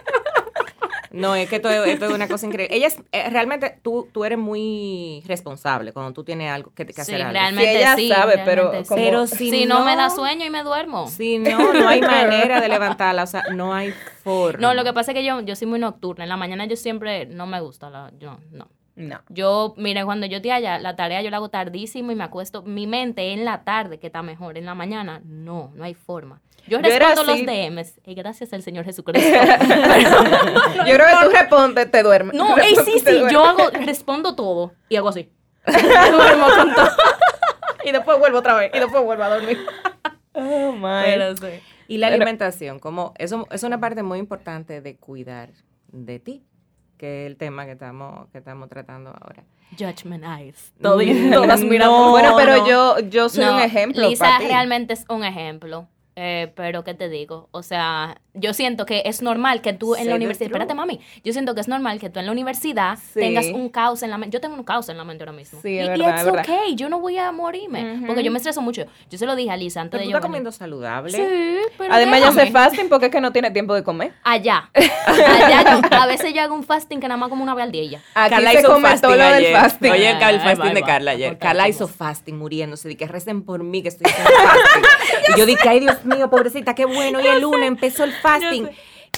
No, 1.16 1.34
es 1.34 1.48
que 1.48 1.56
esto, 1.56 1.68
es- 1.70 1.86
esto 1.88 2.06
es 2.06 2.12
una 2.12 2.28
cosa 2.28 2.46
increíble. 2.46 2.76
Ella 2.76 2.86
es, 2.88 2.98
eh, 3.12 3.28
realmente, 3.30 3.78
tú, 3.82 4.08
tú 4.12 4.24
eres 4.24 4.38
muy 4.38 5.22
responsable 5.26 5.92
cuando 5.92 6.12
tú 6.12 6.24
tienes 6.24 6.50
algo 6.50 6.72
que, 6.74 6.86
que 6.86 6.92
Sí, 6.92 7.00
hacer 7.00 7.22
algo. 7.22 7.32
realmente 7.32 7.70
Sí, 7.72 7.76
ella 7.78 7.96
sí. 7.96 8.08
sabe, 8.08 8.42
pero 8.44 8.70
como-. 8.86 9.02
Pero 9.02 9.26
si 9.26 9.50
si 9.50 9.66
no, 9.66 9.84
me 9.84 9.92
no- 9.96 10.02
da 10.02 10.10
sueño 10.10 10.44
y 10.44 10.50
me 10.50 10.62
duermo. 10.62 11.08
Si 11.08 11.38
no, 11.38 11.72
no 11.72 11.88
hay 11.88 12.00
manera 12.50 12.60
de 12.60 12.68
levantarla, 12.68 13.22
o 13.22 13.26
sea, 13.26 13.44
no 13.52 13.74
hay 13.74 13.92
forma. 14.22 14.60
No, 14.60 14.74
lo 14.74 14.84
que 14.84 14.92
pasa 14.92 15.12
es 15.12 15.16
que 15.16 15.24
yo, 15.24 15.40
yo 15.40 15.56
soy 15.56 15.66
muy 15.66 15.78
nocturna. 15.78 16.24
En 16.24 16.28
la 16.28 16.36
mañana 16.36 16.64
yo 16.66 16.76
siempre 16.76 17.26
no 17.26 17.46
me 17.46 17.60
gusta. 17.60 17.90
La, 17.90 18.12
yo, 18.18 18.38
no. 18.52 18.68
No. 18.96 19.20
Yo, 19.28 19.74
mire, 19.76 20.04
cuando 20.06 20.26
yo 20.26 20.36
estoy 20.36 20.50
allá, 20.52 20.78
la 20.78 20.96
tarea 20.96 21.20
yo 21.22 21.30
la 21.30 21.36
hago 21.36 21.50
tardísimo 21.50 22.12
y 22.12 22.14
me 22.14 22.24
acuesto. 22.24 22.62
Mi 22.62 22.86
mente 22.86 23.32
en 23.32 23.44
la 23.44 23.62
tarde, 23.62 23.98
que 23.98 24.06
está 24.06 24.22
mejor. 24.22 24.56
En 24.56 24.64
la 24.64 24.74
mañana, 24.74 25.20
no, 25.24 25.70
no 25.74 25.84
hay 25.84 25.92
forma. 25.94 26.40
Yo 26.66 26.80
Yo 26.80 26.88
respondo 26.98 27.22
los. 27.24 27.46
DMs 27.46 28.00
y 28.06 28.14
gracias 28.14 28.52
al 28.54 28.62
Señor 28.62 28.84
Jesucristo. 28.86 29.28
Yo 30.86 30.94
creo 30.94 31.06
que 31.06 31.26
tú 31.26 31.30
respondes, 31.32 31.90
te 31.90 32.02
duermes. 32.02 32.34
no, 32.34 32.56
ey, 32.58 32.74
sí, 32.84 33.00
Te 33.04 33.12
sí, 33.12 33.22
yo 33.30 33.44
hago, 33.44 33.70
respondo 33.84 34.34
todo 34.34 34.72
y 34.88 34.96
hago 34.96 35.08
así. 35.10 35.30
Duermo 35.66 36.46
con 36.56 36.74
todo. 36.74 36.88
y 37.84 37.92
después 37.92 38.18
vuelvo 38.18 38.38
otra 38.38 38.54
vez 38.54 38.70
y 38.74 38.78
después 38.78 39.02
vuelvo 39.04 39.22
a 39.24 39.28
dormir. 39.28 39.58
Oh, 40.32 40.72
my. 40.72 41.02
Pero 41.04 41.36
sí. 41.36 41.60
Y 41.88 41.98
la 41.98 42.08
Pero- 42.08 42.16
alimentación, 42.22 42.78
como 42.80 43.14
eso 43.18 43.46
es 43.50 43.62
una 43.62 43.78
parte 43.78 44.02
muy 44.02 44.18
importante 44.18 44.80
de 44.80 44.96
cuidar 44.96 45.50
de 45.92 46.18
ti, 46.18 46.44
que 46.96 47.24
es 47.24 47.26
el 47.30 47.36
tema 47.36 47.64
que 47.66 47.72
estamos, 47.72 48.28
que 48.30 48.38
estamos 48.38 48.68
tratando 48.68 49.10
ahora. 49.10 49.44
Judgment 49.78 50.24
eyes. 50.24 50.72
No, 50.80 50.92
Todas, 50.92 51.06
todas 51.32 51.64
mirando. 51.64 51.96
no, 51.98 52.10
bueno, 52.10 52.34
pero 52.36 52.58
no. 52.58 52.66
yo, 52.68 52.98
yo 53.08 53.28
soy 53.28 53.44
No, 53.44 53.54
un 53.56 53.60
ejemplo. 53.60 54.08
Lisa 54.08 54.24
pa' 54.24 54.38
ti. 54.38 54.46
realmente 54.46 54.92
es 54.94 55.04
un 55.08 55.24
ejemplo. 55.24 55.88
Eh, 56.18 56.50
pero, 56.56 56.82
¿qué 56.82 56.94
te 56.94 57.10
digo? 57.10 57.48
O 57.50 57.62
sea, 57.62 58.20
yo 58.32 58.54
siento 58.54 58.86
que 58.86 59.02
es 59.04 59.20
normal 59.20 59.60
que 59.60 59.74
tú 59.74 59.94
en 59.94 60.00
Say 60.00 60.08
la 60.08 60.14
universidad. 60.16 60.46
Espérate, 60.46 60.72
mami. 60.74 60.98
Yo 61.22 61.32
siento 61.34 61.54
que 61.54 61.60
es 61.60 61.68
normal 61.68 62.00
que 62.00 62.08
tú 62.08 62.18
en 62.20 62.24
la 62.26 62.32
universidad 62.32 62.98
Sí. 63.12 63.20
tengas 63.20 63.46
un 63.48 63.68
caos 63.68 64.02
en 64.02 64.08
la 64.10 64.16
mente. 64.16 64.32
Yo 64.34 64.40
tengo 64.40 64.54
un 64.54 64.64
caos 64.64 64.88
en 64.88 64.96
la 64.96 65.04
mente 65.04 65.24
ahora 65.24 65.32
mismo. 65.32 65.60
Sí, 65.60 65.72
y, 65.74 65.78
es 65.78 65.84
y 65.84 65.88
verdad, 65.90 66.08
it's 66.10 66.18
es 66.20 66.24
verdad. 66.32 66.44
okay. 66.48 66.74
Yo 66.74 66.88
no 66.88 67.00
voy 67.00 67.18
a 67.18 67.30
morirme. 67.32 68.02
Porque 68.06 68.22
yo 68.24 68.30
me 68.30 68.38
estreso 68.38 68.62
mucho. 68.62 68.86
Yo 69.10 69.18
se 69.18 69.26
lo 69.26 69.36
dije 69.36 69.50
a 69.50 69.58
Lisa 69.58 69.82
antes 69.82 69.90
Pero 69.92 70.00
de 70.00 70.04
tú 70.06 70.10
yo. 70.12 70.16
estás 70.16 70.26
comiendo 70.26 70.50
saludable. 70.52 71.12
Sí, 71.12 71.72
pero. 71.76 71.92
Además, 71.92 72.18
ella 72.20 72.28
hace 72.28 72.40
déjame. 72.46 72.64
fasting 72.66 72.88
porque 72.88 73.06
es 73.06 73.12
que 73.12 73.20
no 73.20 73.32
tiene 73.32 73.50
tiempo 73.50 73.74
de 73.74 73.82
comer. 73.84 74.14
Allá. 74.24 74.70
Allá 75.06 75.80
yo, 75.90 75.96
a 75.98 76.06
veces 76.06 76.32
yo 76.32 76.40
hago 76.40 76.54
un 76.54 76.64
fasting 76.64 76.98
que 76.98 77.08
nada 77.08 77.18
más 77.18 77.28
como 77.28 77.42
una 77.42 77.54
vez 77.54 77.64
al 77.64 77.72
día 77.72 77.82
y 77.82 77.90
ya. 77.90 78.00
Aquí 78.14 78.30
Carla 78.34 78.50
se 78.52 78.58
hizo 78.60 78.68
come 78.72 78.88
fasting 78.88 79.02
todo 79.02 79.16
lo 79.16 79.24
del 79.24 79.34
ayer. 79.34 79.52
fasting. 79.54 79.90
Oye, 79.92 80.10
el 80.10 80.40
fasting 80.40 80.74
de. 80.74 80.82
Carla 80.82 81.10
ayer. 81.10 81.38
Carla 81.38 81.68
hizo 81.68 81.88
fasting 81.88 82.38
muriéndose. 82.38 82.88
De 82.88 82.96
que 82.96 83.06
recen 83.06 83.42
por 83.42 83.62
mí 83.62 83.82
que 83.82 83.88
estoy 83.88 84.10
haciendo 84.10 84.32
fasting. 84.48 84.82
Y 85.34 85.38
yo 85.38 85.46
dije, 85.46 85.68
ay, 85.68 85.80
Dios 85.80 86.04
mío, 86.04 86.28
pobrecita, 86.30 86.74
qué 86.74 86.84
bueno. 86.84 87.20
Y 87.20 87.26
el 87.26 87.40
lunes 87.40 87.66
empezó 87.68 88.04
el 88.04 88.12
fasting. 88.22 88.68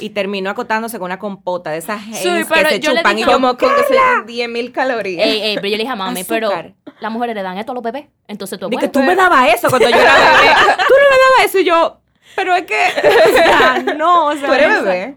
Y 0.01 0.11
terminó 0.11 0.51
acotándose 0.51 0.97
con 0.99 1.07
una 1.07 1.19
compota 1.19 1.71
de 1.73 1.79
esas 1.79 2.01
Sí, 2.13 2.29
pero 2.49 2.69
que 2.69 2.77
se 2.77 2.81
yo 2.81 2.95
chupan. 2.95 3.19
Y 3.19 3.23
yo, 3.23 3.33
Como 3.33 3.57
con 3.57 3.69
que 3.75 3.83
se 3.83 3.97
10 4.27 4.49
mil 4.49 4.71
calorías. 4.71 5.27
Ey, 5.27 5.41
ey, 5.43 5.55
pero 5.57 5.67
yo 5.67 5.77
le 5.77 5.83
dije 5.83 5.93
a 5.93 5.97
mami, 5.97 6.23
pero 6.23 6.53
las 7.01 7.11
mujeres 7.13 7.35
le 7.35 7.43
dan 7.43 7.59
esto 7.59 7.73
a 7.73 7.75
los 7.75 7.83
bebés. 7.83 8.07
Entonces 8.29 8.61
tú, 8.61 8.71
que 8.71 8.87
tú 8.89 9.03
me 9.03 9.17
dabas 9.17 9.53
eso 9.55 9.69
cuando 9.69 9.89
yo 9.91 9.97
era 9.97 10.15
bebé. 10.15 10.55
Tú 10.87 10.95
no 10.95 11.11
me 11.11 11.17
dabas 11.17 11.47
eso. 11.47 11.59
Y 11.59 11.65
yo, 11.65 12.01
pero 12.37 12.55
es 12.55 12.63
que, 12.63 12.77
o 12.77 13.33
sea, 13.35 13.83
no, 13.97 14.27
o 14.27 14.35
sea, 14.37 14.47
Tú 14.47 14.53
eres 14.53 14.83
bebé. 14.85 15.17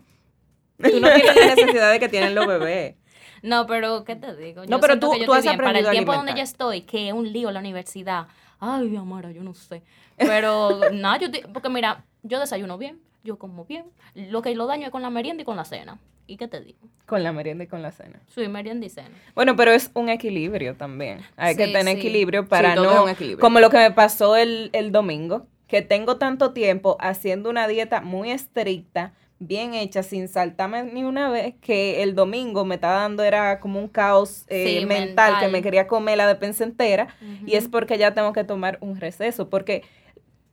Tú 0.78 1.00
no 1.00 1.10
tienes 1.13 1.36
la 1.36 1.46
necesidad 1.56 1.92
de 1.92 2.00
que 2.00 2.10
tienen 2.10 2.34
los 2.34 2.48
bebés. 2.48 2.96
No, 3.44 3.68
pero 3.68 4.04
¿qué 4.04 4.16
te 4.16 4.36
digo? 4.36 4.63
No, 4.68 4.80
pero 4.80 5.00
tú- 5.00 5.12
que 5.12 5.20
yo 5.20 5.25
tú 5.25 5.34
has. 5.34 5.46
Para 5.46 5.78
el 5.78 5.88
a 5.88 5.92
tiempo 5.92 6.13
donde 6.13 6.34
yo 6.34 6.42
estoy, 6.42 6.82
que 6.82 7.10
es 7.10 7.13
un 7.13 7.32
lío 7.32 7.51
la 7.51 7.60
universidad. 7.60 8.28
Ay, 8.62 8.96
Amara, 8.96 9.32
yo 9.32 9.44
no 9.44 9.53
sé. 9.53 9.82
Pero 10.18 10.80
nada, 10.94 11.18
yo 11.18 11.27
porque 11.51 11.68
mira, 11.70 12.06
yo 12.24 12.39
desayuno 12.39 12.77
bien, 12.77 13.00
yo 13.24 13.38
como 13.38 13.65
bien. 13.65 13.86
Lo 14.15 14.41
que 14.41 14.56
lo 14.56 14.68
daño 14.68 14.86
es 14.86 14.91
con 14.91 15.01
la 15.01 15.10
merienda 15.10 15.41
y 15.41 15.46
con 15.46 15.58
la 15.58 15.65
cena. 15.65 15.98
¿Y 16.27 16.38
qué 16.38 16.48
te 16.48 16.62
digo? 16.62 16.77
Con 17.08 17.24
la 17.24 17.34
merienda 17.34 17.63
y 17.65 17.68
con 17.68 17.82
la 17.82 17.91
cena. 17.91 18.22
Soy 18.27 18.48
merienda 18.48 18.86
y 18.86 18.89
cena. 18.89 19.10
Bueno, 19.36 19.56
pero 19.58 19.72
es 19.72 19.91
un 19.96 20.08
equilibrio 20.08 20.75
también. 20.77 21.20
Hay 21.36 21.58
que 21.58 21.65
Sí, 21.65 21.74
tener 21.74 21.96
sí. 21.96 22.00
equilibrio 22.00 22.48
para 22.48 22.75
Sí, 22.75 22.80
no... 22.80 23.10
equilibrio. 23.10 23.39
Como 23.41 23.60
lo 23.60 23.70
que 23.70 23.77
me 23.77 23.91
pasó 23.91 24.38
el, 24.38 24.70
el 24.72 24.91
domingo, 24.94 25.48
que 25.68 25.82
tengo 25.82 26.18
tanto 26.18 26.53
tiempo 26.53 26.96
haciendo 27.01 27.50
una 27.50 27.68
dieta 27.68 28.00
muy 28.01 28.32
estricta, 28.32 29.13
bien 29.41 29.74
hecha, 29.74 30.03
sin 30.03 30.27
saltarme 30.27 30.83
ni 30.83 31.03
una 31.03 31.29
vez, 31.29 31.55
que 31.62 32.03
el 32.03 32.13
domingo 32.13 32.63
me 32.63 32.75
estaba 32.75 33.01
dando, 33.01 33.24
era 33.24 33.60
como 33.60 33.79
un 33.79 33.88
caos 33.88 34.45
eh, 34.48 34.79
Sí, 34.79 34.86
mental, 34.86 35.39
que 35.39 35.48
me 35.48 35.63
quería 35.63 35.88
comer 35.88 36.17
la 36.17 36.27
despensa 36.27 36.63
entera, 36.63 37.07
y 37.45 37.55
es 37.55 37.67
porque 37.67 37.98
ya 37.98 38.13
tengo 38.13 38.33
que 38.33 38.43
tomar 38.43 38.77
un 38.81 39.00
receso, 39.00 39.50
porque 39.50 39.83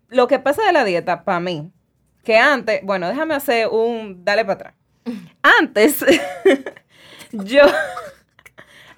lo 0.09 0.27
que 0.27 0.39
pasa 0.39 0.65
de 0.65 0.73
la 0.73 0.85
dieta, 0.85 1.23
para 1.25 1.39
mí, 1.39 1.71
que 2.25 2.39
antes, 2.39 2.81
bueno, 2.83 3.09
déjame 3.09 3.35
hacer 3.35 3.69
un, 3.69 4.25
dale 4.25 4.45
para 4.45 4.55
atrás. 4.55 4.75
Antes, 5.43 6.05
yo, 7.33 7.63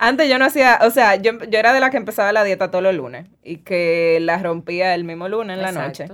antes 0.01 0.31
yo 0.31 0.39
no 0.39 0.47
hacía, 0.47 0.79
o 0.83 0.91
sea, 0.91 1.17
yo, 1.17 1.33
yo 1.45 1.59
era 1.59 1.75
de 1.75 1.81
la 1.81 1.91
que 1.91 1.99
empezaba 1.99 2.33
la 2.33 2.43
dieta 2.43 2.71
todos 2.71 2.83
los 2.83 2.95
lunes 2.95 3.27
y 3.45 3.59
que 3.59 4.19
la 4.23 4.39
rompía 4.39 4.95
el 4.95 5.05
mismo 5.05 5.29
lunes 5.29 5.59
en 5.59 5.63
la 5.63 5.73
noche. 5.73 6.07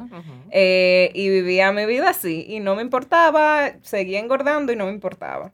Eh, 0.51 1.13
y 1.15 1.29
vivía 1.31 1.71
mi 1.73 1.87
vida 1.87 2.11
así 2.11 2.45
y 2.49 2.59
no 2.59 2.75
me 2.75 2.83
importaba, 2.83 3.73
seguía 3.83 4.19
engordando 4.19 4.73
y 4.73 4.77
no 4.77 4.87
me 4.87 4.93
importaba. 4.93 5.53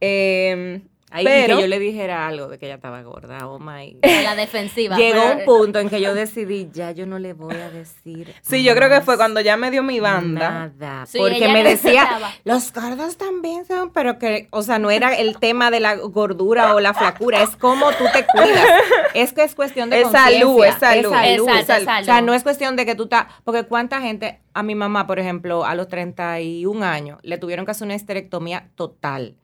Eh, 0.00 0.80
Ahí 1.10 1.24
pero, 1.24 1.54
que 1.56 1.62
yo 1.62 1.68
le 1.68 1.78
dijera 1.78 2.26
algo 2.26 2.48
de 2.48 2.58
que 2.58 2.66
ella 2.66 2.74
estaba 2.74 3.00
gorda. 3.02 3.46
Oh 3.48 3.60
my. 3.60 3.96
La 4.24 4.34
defensiva. 4.34 4.96
Llegó 4.96 5.22
pero- 5.22 5.38
un 5.38 5.44
punto 5.44 5.78
en 5.78 5.88
que 5.88 6.00
yo 6.00 6.14
decidí, 6.14 6.68
ya 6.72 6.90
yo 6.90 7.06
no 7.06 7.18
le 7.20 7.32
voy 7.32 7.54
a 7.54 7.70
decir. 7.70 8.34
sí, 8.42 8.64
yo 8.64 8.74
creo 8.74 8.88
que 8.88 9.00
fue 9.02 9.16
cuando 9.16 9.40
ya 9.40 9.56
me 9.56 9.70
dio 9.70 9.82
mi 9.84 10.00
banda. 10.00 10.70
Nada. 10.76 11.06
Sí, 11.06 11.18
porque 11.18 11.48
me 11.48 11.62
decía, 11.62 12.02
necesitaba. 12.02 12.32
los 12.44 12.72
gordos 12.72 13.16
también 13.16 13.64
son, 13.66 13.92
pero 13.92 14.18
que, 14.18 14.48
o 14.50 14.62
sea, 14.62 14.78
no 14.80 14.90
era 14.90 15.14
el 15.14 15.38
tema 15.38 15.70
de 15.70 15.78
la 15.80 15.94
gordura 15.94 16.74
o 16.74 16.80
la 16.80 16.92
flacura, 16.92 17.42
es 17.42 17.54
cómo 17.56 17.92
tú 17.92 18.04
te 18.12 18.26
cuidas. 18.26 18.66
Es 19.14 19.32
que 19.32 19.44
es 19.44 19.54
cuestión 19.54 19.88
de 19.88 20.02
Es 20.02 20.10
salud, 20.10 20.62
es 20.62 20.74
salud. 20.74 21.06
Exacto, 21.06 21.48
es 21.48 21.66
salud. 21.66 21.86
salud. 21.86 22.02
O 22.02 22.04
sea, 22.04 22.20
no 22.20 22.34
es 22.34 22.42
cuestión 22.42 22.76
de 22.76 22.84
que 22.84 22.94
tú 22.94 23.04
estás, 23.04 23.26
porque 23.44 23.62
cuánta 23.62 24.00
gente, 24.02 24.40
a 24.52 24.62
mi 24.62 24.74
mamá, 24.74 25.06
por 25.06 25.18
ejemplo, 25.18 25.64
a 25.64 25.74
los 25.74 25.88
31 25.88 26.84
años, 26.84 27.18
le 27.22 27.38
tuvieron 27.38 27.64
que 27.64 27.70
hacer 27.70 27.86
una 27.86 27.94
histerectomía 27.94 28.68
total. 28.74 29.36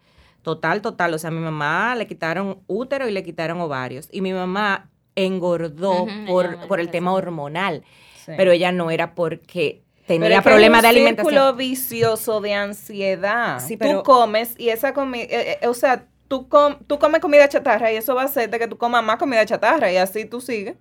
Total, 0.42 0.82
total. 0.82 1.14
O 1.14 1.18
sea, 1.18 1.28
a 1.28 1.32
mi 1.32 1.40
mamá 1.40 1.94
le 1.94 2.06
quitaron 2.06 2.60
útero 2.66 3.08
y 3.08 3.12
le 3.12 3.22
quitaron 3.22 3.60
ovarios. 3.60 4.08
Y 4.12 4.20
mi 4.20 4.32
mamá 4.32 4.90
engordó 5.14 6.06
por, 6.26 6.66
por 6.66 6.80
el 6.80 6.90
tema 6.90 7.12
hormonal. 7.12 7.84
Sí. 8.24 8.32
Pero 8.36 8.52
ella 8.52 8.72
no 8.72 8.90
era 8.90 9.14
porque 9.14 9.82
Pero 10.06 10.20
tenía 10.24 10.38
es 10.38 10.42
que 10.44 10.50
problemas 10.50 10.78
es 10.78 10.82
de 10.82 10.88
un 10.88 10.94
alimentación. 10.96 11.32
círculo 11.34 11.54
vicioso 11.54 12.40
de 12.40 12.54
ansiedad. 12.54 13.58
Sí, 13.60 13.76
tú 13.76 13.84
pero- 13.86 14.02
comes 14.02 14.54
y 14.58 14.68
esa 14.70 14.92
comida, 14.94 15.26
o 15.68 15.74
sea, 15.74 16.06
tú, 16.28 16.48
com- 16.48 16.76
tú 16.86 16.98
comes 16.98 17.20
comida 17.20 17.48
chatarra 17.48 17.92
y 17.92 17.96
eso 17.96 18.14
va 18.14 18.22
a 18.22 18.24
hacer 18.26 18.48
de 18.50 18.58
que 18.58 18.68
tú 18.68 18.78
comas 18.78 19.02
más 19.04 19.16
comida 19.16 19.44
chatarra 19.44 19.92
y 19.92 19.96
así 19.96 20.24
tú 20.24 20.40
sigues 20.40 20.76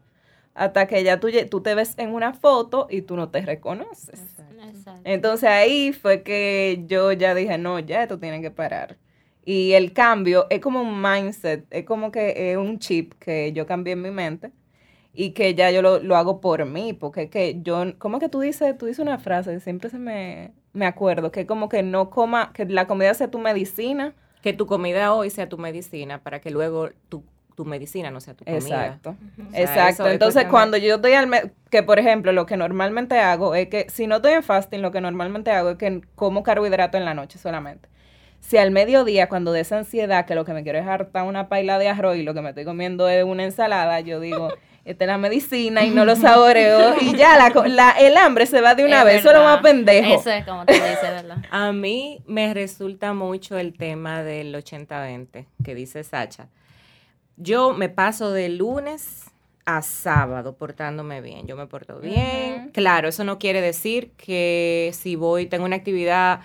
hasta 0.54 0.86
que 0.88 1.04
ya 1.04 1.20
tú, 1.20 1.30
tú 1.50 1.62
te 1.62 1.76
ves 1.76 1.94
en 1.98 2.14
una 2.14 2.34
foto 2.34 2.88
y 2.90 3.02
tú 3.04 3.16
no 3.16 3.30
te 3.30 3.42
reconoces. 3.42 4.20
Exacto. 4.20 5.02
Entonces 5.04 5.50
ahí 5.50 5.94
fue 5.94 6.24
que 6.24 6.84
yo 6.88 7.12
ya 7.14 7.34
dije, 7.34 7.58
no, 7.58 7.80
ya 7.80 8.04
esto 8.04 8.20
tiene 8.20 8.42
que 8.42 8.52
parar. 8.52 8.98
Y 9.44 9.74
el 9.74 9.94
cambio 9.94 10.48
es 10.50 10.60
como 10.60 10.82
un 10.82 11.02
mindset, 11.02 11.66
es 11.72 11.86
como 11.86 12.12
que 12.12 12.52
es 12.52 12.58
un 12.58 12.80
chip 12.80 13.14
que 13.20 13.54
yo 13.54 13.66
cambié 13.66 13.94
en 13.94 14.02
mi 14.02 14.12
mente 14.12 14.52
y 15.14 15.32
que 15.32 15.56
ya 15.56 15.72
yo 15.72 15.82
lo, 15.82 16.00
lo 16.00 16.16
hago 16.16 16.40
por 16.42 16.66
mí, 16.66 16.94
porque 16.94 17.24
es 17.24 17.30
que 17.30 17.62
yo, 17.62 17.84
¿cómo 17.98 18.20
que 18.20 18.30
tú 18.30 18.40
dices? 18.40 18.78
Tú 18.78 18.86
dices 18.86 19.00
una 19.00 19.18
frase, 19.18 19.60
siempre 19.60 19.90
se 19.90 19.98
me, 19.98 20.52
me 20.74 20.86
acuerdo, 20.86 21.32
que 21.32 21.46
como 21.46 21.70
que 21.70 21.84
no 21.84 22.10
coma, 22.10 22.52
que 22.54 22.66
la 22.66 22.88
comida 22.88 23.14
sea 23.14 23.30
tu 23.30 23.40
medicina. 23.40 24.14
Que 24.42 24.54
tu 24.54 24.66
comida 24.66 25.14
hoy 25.14 25.30
sea 25.30 25.48
tu 25.50 25.60
medicina 25.60 26.24
para 26.24 26.42
que 26.42 26.50
luego 26.50 26.90
tu, 27.10 27.24
tu 27.56 27.64
medicina 27.64 28.10
no 28.10 28.20
sea 28.20 28.34
tu 28.34 28.44
comida. 28.44 28.58
Exacto. 28.58 29.16
O 29.38 29.52
sea, 29.52 29.62
Exacto. 29.62 30.08
Entonces, 30.08 30.46
cuando 30.46 30.78
yo 30.78 30.96
estoy 30.96 31.14
al 31.14 31.54
que 31.70 31.84
por 31.84 32.00
ejemplo, 32.00 32.32
lo 32.32 32.48
que 32.48 32.58
normalmente 32.58 33.20
hago 33.20 33.54
es 33.54 33.68
que 33.68 33.88
si 33.90 34.08
no 34.08 34.16
estoy 34.16 34.34
en 34.34 34.44
fasting, 34.44 34.82
lo 34.82 34.92
que 34.92 35.00
normalmente 35.00 35.52
hago 35.52 35.72
es 35.72 35.78
que 35.78 36.02
como 36.16 36.42
carbohidrato 36.42 36.98
en 36.98 37.06
la 37.06 37.14
noche 37.14 37.38
solamente. 37.38 37.88
Si 38.42 38.58
al 38.58 38.72
mediodía, 38.72 39.30
cuando 39.30 39.54
de 39.54 39.62
esa 39.62 39.78
ansiedad, 39.78 40.26
que 40.26 40.36
lo 40.36 40.44
que 40.44 40.54
me 40.54 40.64
quiero 40.64 40.78
es 40.80 40.86
hartar 40.88 41.24
una 41.26 41.48
paila 41.48 41.80
de 41.80 41.88
arroz 41.88 42.18
y 42.18 42.24
lo 42.24 42.34
que 42.34 42.42
me 42.42 42.50
estoy 42.50 42.66
comiendo 42.66 43.08
es 43.08 43.24
una 43.24 43.44
ensalada, 43.46 44.00
yo 44.02 44.20
digo, 44.20 44.50
esta 44.84 45.04
es 45.06 45.08
la 45.08 45.18
medicina 45.18 45.86
y 45.86 45.92
no 45.92 46.06
lo 46.06 46.16
saboreo 46.16 46.96
y 47.00 47.16
ya 47.16 47.38
la, 47.38 47.92
el 47.92 48.18
hambre 48.18 48.48
se 48.48 48.60
va 48.60 48.74
de 48.76 48.84
una 48.84 49.00
Es 49.00 49.06
vez, 49.06 49.16
eso 49.20 49.30
es 49.30 49.36
lo 49.36 49.40
verdad. 49.42 49.54
más 49.54 49.62
pendejo. 49.64 50.20
Eso 50.20 50.32
es 50.32 50.44
como 50.46 50.66
tú 50.66 50.74
dices, 50.74 51.02
¿verdad? 51.02 51.38
A 51.52 51.72
mí 51.72 52.22
me 52.26 52.54
resulta 52.54 53.14
mucho 53.14 53.58
el 53.58 53.78
tema 53.78 54.24
del 54.24 54.54
80-20 54.56 55.46
que 55.64 55.76
dice 55.76 56.04
Sacha. 56.04 56.48
Yo 57.38 57.74
me 57.74 57.90
paso 57.90 58.32
de 58.32 58.50
lunes 58.50 59.26
a 59.66 59.82
sábado 59.84 60.56
portándome 60.56 61.22
bien. 61.22 61.48
Yo 61.48 61.56
me 61.56 61.68
porto 61.68 62.00
bien. 62.00 62.72
Claro, 62.74 63.08
eso 63.08 63.24
no 63.24 63.38
quiere 63.40 63.62
decir 63.62 64.12
que 64.18 64.92
si 64.94 65.16
voy, 65.16 65.46
tengo 65.46 65.66
una 65.66 65.76
actividad 65.76 66.42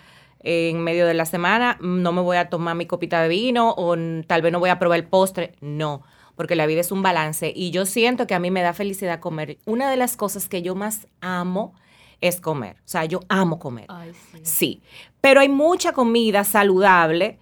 en 0.49 0.81
medio 0.81 1.07
de 1.07 1.15
la 1.15 1.27
semana, 1.27 1.77
no 1.81 2.13
me 2.13 2.21
voy 2.21 2.37
a 2.37 2.49
tomar 2.49 2.77
mi 2.77 2.87
copita 2.87 3.21
de 3.23 3.29
vino 3.29 3.75
o 3.77 3.97
tal 4.27 4.43
vez 4.43 4.53
no 4.53 4.61
voy 4.61 4.71
a 4.71 4.79
probar 4.79 4.99
el 5.01 5.05
postre. 5.07 5.55
No, 5.61 6.03
porque 6.37 6.55
la 6.55 6.67
vida 6.67 6.81
es 6.81 6.93
un 6.93 7.03
balance 7.03 7.53
y 7.55 7.71
yo 7.73 7.85
siento 7.87 8.27
que 8.27 8.35
a 8.35 8.39
mí 8.39 8.51
me 8.51 8.63
da 8.63 8.73
felicidad 8.73 9.19
comer. 9.21 9.59
Una 9.67 9.91
de 9.91 9.97
las 9.97 10.17
cosas 10.17 10.49
que 10.49 10.63
yo 10.63 10.75
más 10.75 11.07
amo 11.21 11.75
es 12.21 12.41
comer. 12.41 12.77
O 12.79 12.89
sea, 12.89 13.05
yo 13.05 13.21
amo 13.29 13.59
comer. 13.59 13.87
Ay, 13.89 14.13
sí. 14.33 14.41
Sí, 14.45 14.83
pero 15.21 15.41
hay 15.41 15.49
mucha 15.49 15.93
comida 15.93 16.45
saludable 16.45 17.39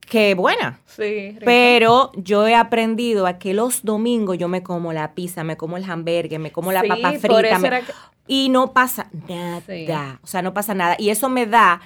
que 0.00 0.34
buena. 0.34 0.80
Sí, 0.84 1.30
rico. 1.30 1.42
Pero 1.44 2.10
yo 2.16 2.46
he 2.48 2.54
aprendido 2.54 3.26
a 3.26 3.38
que 3.38 3.54
los 3.54 3.84
domingos 3.84 4.36
yo 4.36 4.48
me 4.48 4.62
como 4.62 4.92
la 4.92 5.14
pizza, 5.14 5.44
me 5.44 5.56
como 5.56 5.76
el 5.76 5.88
hamburgues, 5.88 6.40
me 6.40 6.50
como 6.50 6.72
la 6.72 6.80
Sí, 6.82 6.88
papa 6.88 7.12
por 7.12 7.20
frita. 7.40 7.48
eso 7.56 7.60
me- 7.60 7.80
que- 7.82 7.92
y 8.26 8.48
no 8.50 8.72
pasa 8.72 9.08
nada. 9.28 9.62
Sí. 9.66 9.86
O 10.22 10.26
sea, 10.26 10.42
no 10.42 10.52
pasa 10.52 10.74
nada. 10.74 10.96
Y 10.98 11.10
eso 11.10 11.28
me 11.28 11.46
da 11.46 11.80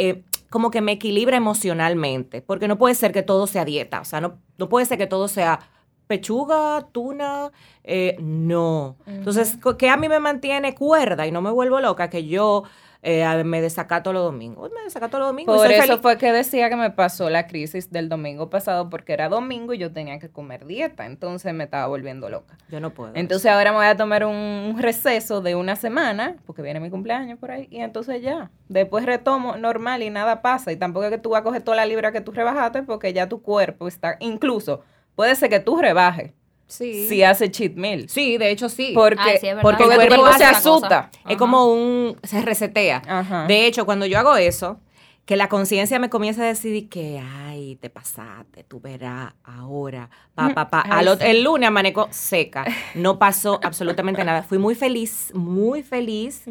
eh, 0.00 0.24
como 0.48 0.70
que 0.70 0.80
me 0.80 0.92
equilibra 0.92 1.36
emocionalmente. 1.36 2.42
Porque 2.42 2.68
no 2.68 2.78
puede 2.78 2.94
ser 2.94 3.12
que 3.12 3.22
todo 3.22 3.46
sea 3.46 3.64
dieta. 3.64 4.00
O 4.00 4.04
sea, 4.04 4.20
no, 4.20 4.38
no 4.58 4.68
puede 4.68 4.86
ser 4.86 4.98
que 4.98 5.06
todo 5.06 5.28
sea 5.28 5.60
pechuga, 6.06 6.88
tuna. 6.90 7.52
eh, 7.84 8.16
no. 8.20 8.96
Entonces, 9.06 9.58
¿qué 9.78 9.88
a 9.88 9.96
mí 9.96 10.08
me 10.08 10.18
mantiene 10.18 10.74
cuerda 10.74 11.26
y 11.26 11.30
no 11.30 11.40
me 11.40 11.50
vuelvo 11.50 11.80
loca? 11.80 12.10
Que 12.10 12.26
yo 12.26 12.64
eh, 13.02 13.44
me 13.44 13.62
desacato 13.62 14.12
los 14.12 14.24
domingos. 14.24 14.70
Me 14.74 14.82
desacato 14.82 15.18
los 15.18 15.28
domingos. 15.28 15.56
Por 15.56 15.70
eso 15.70 15.82
feliz. 15.82 15.98
fue 16.02 16.18
que 16.18 16.32
decía 16.32 16.68
que 16.68 16.76
me 16.76 16.90
pasó 16.90 17.30
la 17.30 17.46
crisis 17.46 17.90
del 17.90 18.08
domingo 18.08 18.50
pasado 18.50 18.90
porque 18.90 19.12
era 19.14 19.28
domingo 19.28 19.72
y 19.72 19.78
yo 19.78 19.92
tenía 19.92 20.18
que 20.18 20.28
comer 20.28 20.66
dieta, 20.66 21.06
entonces 21.06 21.54
me 21.54 21.64
estaba 21.64 21.86
volviendo 21.86 22.28
loca. 22.28 22.58
Yo 22.68 22.80
no 22.80 22.90
puedo. 22.90 23.12
Entonces 23.14 23.50
ahora 23.50 23.70
me 23.72 23.78
voy 23.78 23.86
a 23.86 23.96
tomar 23.96 24.24
un 24.24 24.76
receso 24.78 25.40
de 25.40 25.54
una 25.54 25.76
semana, 25.76 26.36
porque 26.46 26.62
viene 26.62 26.80
mi 26.80 26.90
cumpleaños 26.90 27.38
por 27.38 27.50
ahí, 27.50 27.68
y 27.70 27.78
entonces 27.78 28.20
ya, 28.20 28.50
después 28.68 29.06
retomo 29.06 29.56
normal 29.56 30.02
y 30.02 30.10
nada 30.10 30.42
pasa, 30.42 30.72
y 30.72 30.76
tampoco 30.76 31.06
es 31.06 31.10
que 31.10 31.18
tú 31.18 31.30
vas 31.30 31.40
a 31.40 31.44
coger 31.44 31.62
toda 31.62 31.76
la 31.76 31.86
libra 31.86 32.12
que 32.12 32.20
tú 32.20 32.32
rebajaste 32.32 32.82
porque 32.82 33.12
ya 33.12 33.28
tu 33.28 33.42
cuerpo 33.42 33.88
está, 33.88 34.16
incluso 34.20 34.82
puede 35.14 35.34
ser 35.34 35.48
que 35.48 35.60
tú 35.60 35.76
rebajes 35.76 36.32
Sí. 36.70 37.06
si 37.08 37.22
hace 37.22 37.50
cheat 37.50 37.74
meal. 37.74 38.08
Sí, 38.08 38.38
de 38.38 38.50
hecho 38.50 38.68
sí. 38.68 38.92
Porque, 38.94 39.20
Ay, 39.20 39.38
sí, 39.40 39.48
es 39.48 39.56
verdad. 39.56 39.62
porque 39.62 39.82
el 39.84 39.94
cuerpo 39.94 40.32
se 40.38 40.44
asusta. 40.44 41.10
Es 41.28 41.36
como 41.36 41.66
un... 41.72 42.16
se 42.22 42.40
resetea. 42.42 43.02
Ajá. 43.06 43.46
De 43.46 43.66
hecho, 43.66 43.84
cuando 43.84 44.06
yo 44.06 44.18
hago 44.18 44.36
eso, 44.36 44.80
que 45.26 45.36
la 45.36 45.48
conciencia 45.48 45.98
me 46.00 46.10
comienza 46.10 46.42
a 46.42 46.46
decir 46.46 46.88
que, 46.88 47.20
ay, 47.22 47.76
te 47.76 47.88
pasaste, 47.88 48.64
tú 48.64 48.80
verás 48.80 49.32
ahora, 49.44 50.10
pa, 50.34 50.48
pa, 50.54 50.68
pa. 50.70 50.82
Ay, 50.84 50.90
Al 50.92 51.08
otro- 51.08 51.24
sí. 51.24 51.30
el 51.30 51.44
lunes 51.44 51.68
amanezco 51.68 52.08
seca. 52.10 52.64
No 52.94 53.18
pasó 53.18 53.60
absolutamente 53.62 54.24
nada. 54.24 54.42
Fui 54.42 54.58
muy 54.58 54.74
feliz, 54.74 55.30
muy 55.34 55.82
feliz. 55.84 56.44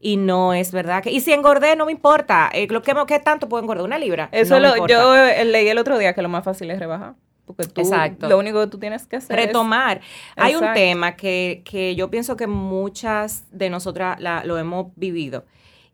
Y 0.00 0.18
no 0.18 0.52
es 0.52 0.70
verdad 0.72 1.02
que... 1.02 1.10
Y 1.10 1.20
si 1.20 1.32
engordé, 1.32 1.76
no 1.76 1.86
me 1.86 1.92
importa. 1.92 2.50
Eh, 2.52 2.66
lo 2.68 2.82
que, 2.82 2.94
¿Qué 3.06 3.18
tanto 3.20 3.48
puedo 3.48 3.62
engordar? 3.62 3.84
¿Una 3.86 3.98
libra? 3.98 4.28
Eso 4.32 4.60
No 4.60 4.76
lo, 4.76 4.86
yo 4.86 5.14
leí 5.44 5.68
el 5.68 5.78
otro 5.78 5.96
día 5.96 6.12
que 6.12 6.20
lo 6.20 6.28
más 6.28 6.44
fácil 6.44 6.70
es 6.70 6.78
rebajar. 6.78 7.14
Porque 7.46 7.64
tú, 7.68 7.80
Exacto. 7.80 8.28
lo 8.28 8.38
único 8.38 8.60
que 8.60 8.66
tú 8.66 8.78
tienes 8.78 9.06
que 9.06 9.16
hacer 9.16 9.36
retomar. 9.36 10.00
Hay 10.34 10.54
un 10.56 10.64
tema 10.74 11.14
que, 11.16 11.62
que 11.64 11.94
yo 11.94 12.10
pienso 12.10 12.36
que 12.36 12.46
muchas 12.46 13.44
de 13.52 13.70
nosotras 13.70 14.20
la- 14.20 14.44
lo 14.44 14.58
hemos 14.58 14.88
vivido 14.96 15.44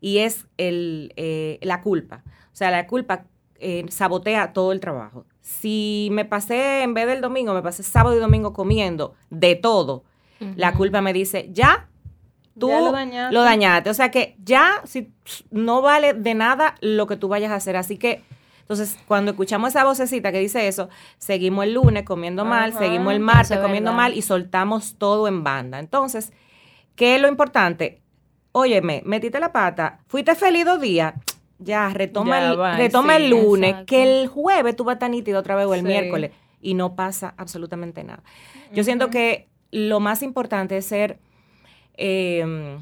y 0.01 0.17
es 0.17 0.47
el, 0.57 1.13
eh, 1.15 1.59
la 1.61 1.81
culpa. 1.81 2.23
O 2.51 2.55
sea, 2.55 2.71
la 2.71 2.87
culpa 2.87 3.25
eh, 3.59 3.85
sabotea 3.89 4.51
todo 4.51 4.71
el 4.71 4.79
trabajo. 4.79 5.25
Si 5.41 6.09
me 6.11 6.25
pasé, 6.25 6.81
en 6.83 6.93
vez 6.93 7.05
del 7.07 7.21
domingo, 7.21 7.53
me 7.53 7.61
pasé 7.61 7.83
sábado 7.83 8.15
y 8.15 8.19
domingo 8.19 8.51
comiendo 8.53 9.13
de 9.29 9.55
todo, 9.55 10.03
la 10.57 10.73
culpa 10.73 11.01
me 11.01 11.13
dice, 11.13 11.47
ya, 11.53 11.87
tú 12.59 12.67
Ya 12.67 12.81
lo 12.81 12.91
dañaste. 12.91 13.33
lo 13.33 13.43
dañaste. 13.43 13.89
O 13.89 13.93
sea 13.93 14.11
que 14.11 14.35
ya 14.43 14.81
si, 14.83 15.13
no 15.51 15.81
vale 15.81 16.13
de 16.13 16.33
nada 16.33 16.75
lo 16.81 17.07
que 17.07 17.15
tú 17.15 17.29
vayas 17.29 17.51
a 17.51 17.55
hacer. 17.55 17.77
Así 17.77 17.97
que, 17.97 18.21
entonces, 18.63 18.97
cuando 19.07 19.31
escuchamos 19.31 19.69
esa 19.69 19.83
vocecita 19.83 20.31
que 20.31 20.39
dice 20.39 20.67
eso, 20.67 20.89
seguimos 21.17 21.65
el 21.65 21.73
lunes 21.73 22.03
comiendo 22.03 22.43
mal, 22.45 22.71
Ajá, 22.71 22.79
seguimos 22.79 23.13
el 23.13 23.19
martes 23.19 23.51
es 23.51 23.59
comiendo 23.59 23.91
verdad. 23.91 24.03
mal 24.03 24.17
y 24.17 24.21
soltamos 24.21 24.95
todo 24.97 25.27
en 25.27 25.43
banda. 25.43 25.79
Entonces, 25.79 26.31
¿qué 26.95 27.15
es 27.15 27.21
lo 27.21 27.27
importante? 27.27 28.01
Óyeme, 28.53 29.01
metiste 29.05 29.39
la 29.39 29.51
pata, 29.51 29.99
fuiste 30.07 30.33
feliz 30.35 30.63
dos 30.65 30.79
días, 30.79 31.13
ya, 31.59 31.89
retoma, 31.89 32.39
Ya 32.39 32.51
el, 32.51 32.59
va, 32.59 32.77
retoma 32.77 33.17
sí, 33.17 33.23
el 33.23 33.29
lunes, 33.31 33.69
exacto. 33.71 33.85
que 33.87 34.21
el 34.21 34.27
jueves 34.27 34.75
tú 34.75 34.83
vas 34.85 34.93
a 34.93 34.95
estar 34.95 35.09
nítido 35.09 35.39
otra 35.39 35.55
vez 35.55 35.65
o 35.67 35.73
el 35.73 35.81
Sí. 35.81 35.87
miércoles 35.87 36.31
y 36.61 36.73
no 36.73 36.95
pasa 36.95 37.33
absolutamente 37.37 38.03
nada. 38.03 38.23
Yo 38.73 38.83
siento 38.83 39.09
que 39.09 39.49
lo 39.71 39.99
más 39.99 40.21
importante 40.23 40.77
es 40.77 40.85
ser 40.85 41.19
eh, 41.97 42.77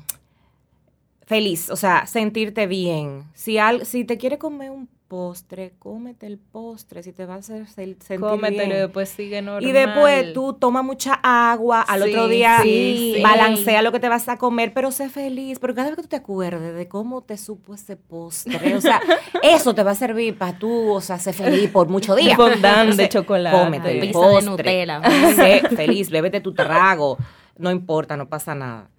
feliz, 1.26 1.70
o 1.70 1.76
sea, 1.76 2.06
sentirte 2.06 2.68
bien. 2.68 3.24
Si, 3.34 3.58
al, 3.58 3.86
si 3.86 4.04
te 4.06 4.18
quiere 4.18 4.38
comer 4.38 4.70
un 4.72 4.90
postre, 5.12 5.74
cómete 5.78 6.26
el 6.26 6.38
postre, 6.38 7.04
si 7.04 7.12
te 7.12 7.26
va 7.26 7.34
a 7.34 7.38
hacer 7.40 7.68
se- 7.68 7.98
sentir 8.00 8.20
Cómetelo 8.22 8.64
y 8.64 8.68
bien. 8.68 8.80
después 8.80 9.10
sigue 9.10 9.42
normal. 9.42 9.62
Y 9.70 9.74
después 9.74 10.32
tú 10.32 10.54
toma 10.54 10.82
mucha 10.84 11.20
agua, 11.22 11.82
al 11.82 12.04
Sí, 12.04 12.10
otro 12.12 12.30
día 12.30 12.60
sí, 12.64 13.16
sí. 13.18 13.22
balancea 13.22 13.82
lo 13.82 13.92
que 13.92 14.00
te 14.00 14.08
vas 14.08 14.30
a 14.30 14.38
comer, 14.38 14.72
pero 14.74 14.90
sé 14.92 15.10
feliz, 15.10 15.60
pero 15.60 15.76
cada 15.76 15.90
vez 15.90 15.98
que 15.98 16.04
tú 16.04 16.08
te 16.08 16.16
acuerdes 16.16 16.74
de 16.76 16.88
cómo 16.88 17.24
te 17.24 17.36
supo 17.36 17.74
ese 17.74 17.98
postre, 17.98 18.74
o 18.78 18.80
sea, 18.80 19.02
eso 19.44 19.76
te 19.76 19.84
va 19.84 19.92
a 19.92 19.96
servir 19.96 20.38
para 20.38 20.58
tú, 20.58 20.92
o 20.94 21.02
sea, 21.02 21.20
ser 21.20 21.34
feliz 21.34 21.70
por 21.70 21.90
muchos 21.90 22.16
días. 22.16 22.40
Un 22.40 22.52
fondant 22.54 22.94
de 22.94 23.10
chocolate. 23.10 23.58
Cómete 23.58 23.92
el 23.92 24.00
Pizza 24.00 24.20
de 24.20 24.34
postre, 24.34 24.50
Nutella. 24.50 25.02
sé 25.36 25.60
feliz, 25.76 26.10
bébete 26.10 26.40
tu 26.40 26.54
trago, 26.54 27.18
no 27.58 27.70
importa, 27.70 28.16
no 28.16 28.30
pasa 28.30 28.56
nada. 28.56 28.90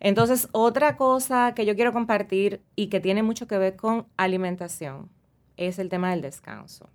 Entonces, 0.00 0.48
otra 0.52 0.96
cosa 0.96 1.52
que 1.54 1.66
yo 1.66 1.76
quiero 1.76 1.92
compartir 1.92 2.62
y 2.74 2.86
que 2.88 3.00
tiene 3.00 3.22
mucho 3.22 3.46
que 3.46 3.58
ver 3.58 3.76
con 3.76 4.06
alimentación 4.16 5.10
es 5.56 5.78
el 5.78 5.88
tema 5.88 6.10
del 6.10 6.22
descanso. 6.22 6.88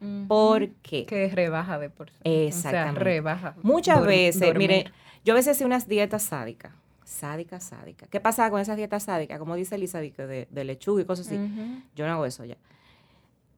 Ujú. 0.00 0.26
¿Por 0.28 0.68
qué? 0.82 1.04
Que 1.06 1.28
rebaja 1.28 1.78
de 1.78 1.90
por 1.90 2.10
sí. 2.10 2.16
Exactamente. 2.24 2.90
O 2.90 2.94
sea, 2.94 3.02
rebaja. 3.04 3.54
Muchas 3.62 3.98
Dur- 4.00 4.06
veces, 4.06 4.40
dormir. 4.40 4.68
mire, 4.70 4.92
yo 5.24 5.34
a 5.34 5.36
veces 5.36 5.56
hacía 5.56 5.66
unas 5.66 5.86
dietas 5.88 6.22
sádicas, 6.22 6.72
sádicas, 7.04 7.64
sádicas. 7.64 8.08
¿Qué 8.08 8.20
pasaba 8.20 8.50
con 8.50 8.60
esas 8.60 8.76
dietas 8.78 9.02
sádicas? 9.02 9.38
Como 9.38 9.54
dice 9.56 9.74
Elisa, 9.74 10.00
de, 10.00 10.48
de, 10.50 10.64
lechuga 10.64 11.02
y 11.02 11.04
cosas 11.04 11.26
así. 11.26 11.36
Yo 11.94 12.06
no 12.06 12.12
hago 12.14 12.24
eso 12.26 12.44
ya. 12.46 12.56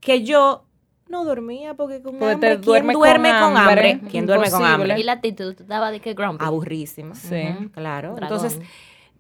Que 0.01 0.25
yo 0.25 0.65
no 1.09 1.25
dormía 1.25 1.75
porque 1.75 2.03
con 2.03 2.15
Porque 2.19 2.33
hambre, 2.35 2.49
te 2.51 2.55
¿quién 2.57 2.65
duerme 2.65 2.93
con 2.95 3.03
con 3.03 3.57
hambre? 3.57 3.93
hambre? 3.93 4.11
¿Quién 4.11 4.27
duerme 4.27 4.51
con 4.51 4.65
hambre? 4.65 4.99
Y 4.99 5.03
la 5.05 5.13
actitud, 5.13 5.55
estaba 5.61 5.93
de 5.93 6.01
que 6.01 6.15
grumpy. 6.15 6.45
Aburrísima. 6.45 7.15
Sí. 7.15 7.43
Claro. 7.73 8.15
Dragón. 8.17 8.37
Entonces, 8.37 8.61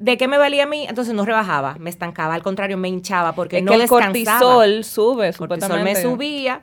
¿de 0.02 0.16
qué 0.18 0.28
me 0.28 0.36
valía 0.38 0.64
a 0.64 0.66
mí? 0.66 0.84
Entonces 0.88 1.14
no 1.14 1.24
rebajaba, 1.24 1.76
me 1.78 1.88
estancaba, 1.90 2.34
al 2.34 2.42
contrario, 2.42 2.76
me 2.76 2.88
hinchaba 2.88 3.32
porque 3.34 3.58
Es 3.58 3.62
no 3.64 3.70
que 3.70 3.74
el 3.76 3.80
descansaba. 3.82 4.38
cortisol 4.40 4.84
sube, 4.84 5.28
El 5.28 5.36
cortisol 5.36 5.82
me 5.82 5.96
subía. 5.96 6.62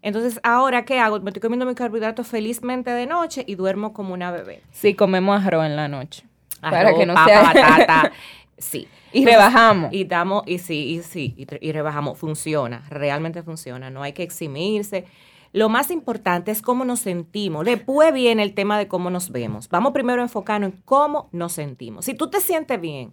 Entonces, 0.00 0.40
¿ahora 0.42 0.84
qué 0.84 0.98
hago? 0.98 1.20
Me 1.20 1.30
estoy 1.30 1.40
comiendo 1.40 1.64
mis 1.64 1.76
carbohidratos 1.76 2.26
felizmente 2.26 2.90
de 2.90 3.06
noche 3.06 3.44
y 3.46 3.54
duermo 3.54 3.92
como 3.92 4.14
una 4.14 4.32
bebé. 4.32 4.62
Sí, 4.72 4.94
comemos 4.94 5.44
arroz 5.46 5.64
en 5.66 5.76
la 5.76 5.86
noche. 5.86 6.24
para 6.60 6.80
Arroz, 6.80 6.98
que 6.98 7.06
no 7.06 7.14
papa, 7.14 7.26
sea... 7.28 7.42
batata. 7.42 8.12
Sí. 8.58 8.86
y 9.12 9.24
rebajamos. 9.24 9.92
Y 9.92 10.04
damos, 10.04 10.44
y 10.46 10.58
sí, 10.58 10.94
y 10.94 11.02
sí, 11.02 11.34
y 11.60 11.72
rebajamos. 11.72 12.16
Funciona, 12.16 12.84
realmente 12.90 13.42
funciona. 13.42 13.90
No 13.90 14.04
hay 14.04 14.12
que 14.12 14.22
eximirse. 14.22 15.04
Lo 15.52 15.68
más 15.68 15.90
importante 15.90 16.50
es 16.50 16.62
cómo 16.62 16.84
nos 16.84 17.00
sentimos. 17.00 17.64
Después 17.66 18.12
viene 18.14 18.42
el 18.42 18.54
tema 18.54 18.78
de 18.78 18.88
cómo 18.88 19.10
nos 19.10 19.30
vemos. 19.30 19.68
Vamos 19.68 19.92
primero 19.92 20.20
a 20.22 20.24
enfocarnos 20.24 20.72
en 20.72 20.80
cómo 20.84 21.28
nos 21.32 21.52
sentimos. 21.52 22.06
Si 22.06 22.14
tú 22.14 22.30
te 22.30 22.40
sientes 22.40 22.80
bien, 22.80 23.12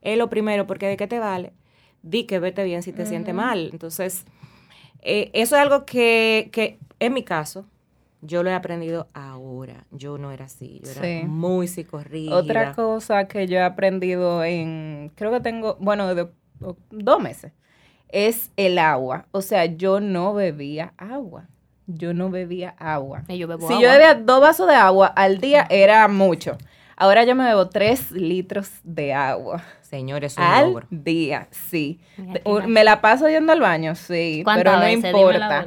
es 0.00 0.16
lo 0.16 0.30
primero, 0.30 0.66
porque 0.66 0.86
¿de 0.86 0.96
qué 0.96 1.06
te 1.08 1.18
vale? 1.18 1.52
Di 2.02 2.24
que 2.24 2.38
vete 2.38 2.62
bien 2.64 2.82
si 2.82 2.92
te 2.92 3.06
sientes 3.06 3.34
mal. 3.34 3.70
Entonces, 3.72 4.24
eh, 5.02 5.30
eso 5.34 5.56
es 5.56 5.62
algo 5.62 5.84
que, 5.84 6.48
que, 6.52 6.78
en 7.00 7.12
mi 7.12 7.24
caso, 7.24 7.66
yo 8.22 8.42
lo 8.42 8.50
he 8.50 8.54
aprendido 8.54 9.08
ahora. 9.12 9.84
Yo 9.90 10.16
no 10.16 10.30
era 10.30 10.44
así. 10.44 10.80
Yo 10.84 10.92
era 10.92 11.02
Sí. 11.02 11.26
muy 11.26 11.66
psicorrígida. 11.68 12.36
Otra 12.36 12.72
cosa 12.74 13.26
que 13.26 13.46
yo 13.48 13.56
he 13.56 13.62
aprendido 13.62 14.44
en, 14.44 15.10
creo 15.16 15.32
que 15.32 15.40
tengo, 15.40 15.76
bueno, 15.80 16.14
de, 16.14 16.28
dos 16.90 17.20
meses, 17.20 17.52
es 18.08 18.52
el 18.56 18.78
agua. 18.78 19.26
O 19.32 19.42
sea, 19.42 19.64
yo 19.64 20.00
no 20.00 20.34
bebía 20.34 20.94
agua. 20.96 21.48
Yo 21.86 22.14
no 22.14 22.30
bebía 22.30 22.74
agua. 22.78 23.22
Y 23.28 23.38
yo 23.38 23.48
bebo 23.48 23.66
Si 23.66 23.74
agua. 23.74 23.82
yo 23.84 23.90
bebía 23.90 24.14
dos 24.14 24.40
vasos 24.40 24.68
de 24.68 24.74
agua 24.74 25.08
al 25.08 25.38
día 25.40 25.66
era 25.70 26.06
mucho. 26.08 26.56
Ahora 26.96 27.24
yo 27.24 27.34
me 27.34 27.44
bebo 27.44 27.68
tres 27.68 28.10
litros 28.10 28.70
de 28.84 29.14
agua 29.14 29.62
Señores, 29.80 30.34
al 30.38 30.66
logro. 30.66 30.86
día, 30.90 31.48
sí. 31.50 31.98
Me 32.66 32.84
la 32.84 33.00
paso 33.00 33.28
yendo 33.28 33.52
al 33.52 33.60
baño, 33.60 33.94
sí, 33.96 34.42
¿Cuántas 34.44 34.64
pero 34.64 34.76
no 34.76 34.84
veces? 34.84 35.04
Importa. 35.14 35.66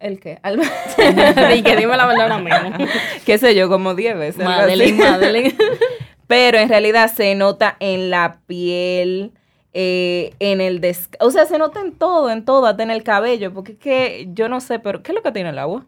¿El 0.00 0.18
qué? 0.18 0.38
Al 0.42 0.56
baño. 0.56 0.70
Dije, 1.54 1.76
dime 1.76 1.96
la 1.96 2.06
verdad 2.06 2.32
ahora 2.32 2.78
qué 3.24 3.38
sé 3.38 3.54
yo, 3.54 3.68
como 3.68 3.94
10 3.94 4.18
veces. 4.18 4.44
Madeline, 4.44 4.98
Madeline. 4.98 5.56
Pero 6.26 6.58
en 6.58 6.68
realidad 6.68 7.12
se 7.14 7.34
nota 7.36 7.76
en 7.78 8.10
la 8.10 8.38
piel, 8.46 9.32
eh, 9.78 10.32
en 10.38 10.62
el 10.62 10.80
des... 10.80 11.10
O 11.20 11.30
sea, 11.30 11.44
se 11.44 11.58
nota 11.58 11.80
en 11.82 11.92
todo, 11.92 12.30
en 12.30 12.46
todo, 12.46 12.64
hasta 12.64 12.82
en 12.82 12.90
el 12.90 13.02
cabello. 13.02 13.52
Porque 13.52 13.72
es 13.72 13.78
que 13.78 14.28
yo 14.32 14.48
no 14.48 14.60
sé, 14.60 14.78
pero 14.78 15.02
¿qué 15.02 15.12
es 15.12 15.16
lo 15.16 15.22
que 15.22 15.32
tiene 15.32 15.50
el 15.50 15.58
agua? 15.58 15.84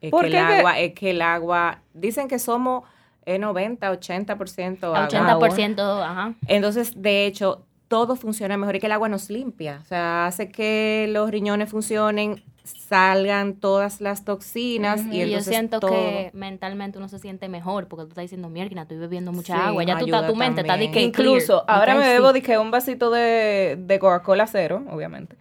Es 0.00 0.10
¿Por 0.10 0.22
que 0.22 0.26
el 0.28 0.32
que- 0.32 0.38
agua, 0.38 0.78
es 0.78 0.94
que 0.94 1.10
el 1.10 1.20
agua, 1.20 1.80
dicen 1.92 2.28
que 2.28 2.38
somos 2.38 2.84
eh, 3.26 3.38
90, 3.38 3.92
80% 3.92 4.84
agua. 4.84 5.08
80%, 5.08 6.02
ajá. 6.02 6.34
Entonces, 6.48 6.92
de 7.02 7.26
hecho, 7.26 7.66
todo 7.88 8.16
funciona 8.16 8.56
mejor 8.56 8.76
y 8.76 8.80
que 8.80 8.86
el 8.86 8.92
agua 8.92 9.08
nos 9.10 9.28
limpia. 9.28 9.80
O 9.82 9.84
sea, 9.84 10.26
hace 10.26 10.48
que 10.50 11.06
los 11.10 11.30
riñones 11.30 11.68
funcionen, 11.70 12.42
salgan 12.66 13.54
todas 13.54 14.00
las 14.00 14.24
toxinas 14.24 15.00
Ujú. 15.00 15.08
y 15.10 15.16
Y 15.16 15.18
yo 15.18 15.24
entonces 15.24 15.46
siento 15.52 15.80
todo- 15.80 15.90
que 15.90 16.30
mentalmente 16.34 16.98
uno 16.98 17.08
se 17.08 17.18
siente 17.18 17.48
mejor 17.48 17.88
porque 17.88 18.04
tú 18.04 18.08
estás 18.10 18.22
diciendo, 18.22 18.48
mierda, 18.48 18.82
estoy 18.82 18.98
bebiendo 18.98 19.32
mucha 19.32 19.54
Sí, 19.54 19.60
agua. 19.62 19.84
Ya 19.84 19.98
tú, 19.98 20.06
estás- 20.06 20.26
tu 20.26 20.36
mente 20.36 20.60
está 20.62 20.76
de 20.76 20.90
que 20.90 21.00
Incluso, 21.02 21.62
clear. 21.64 21.78
ahora 21.80 21.94
me 21.94 22.08
bebo 22.08 22.28
sí. 22.32 22.40
dije, 22.40 22.58
un 22.58 22.70
vasito 22.70 23.10
de, 23.10 23.76
de 23.78 23.98
Coca-Cola 23.98 24.46
cero, 24.46 24.84
obviamente. 24.90 25.36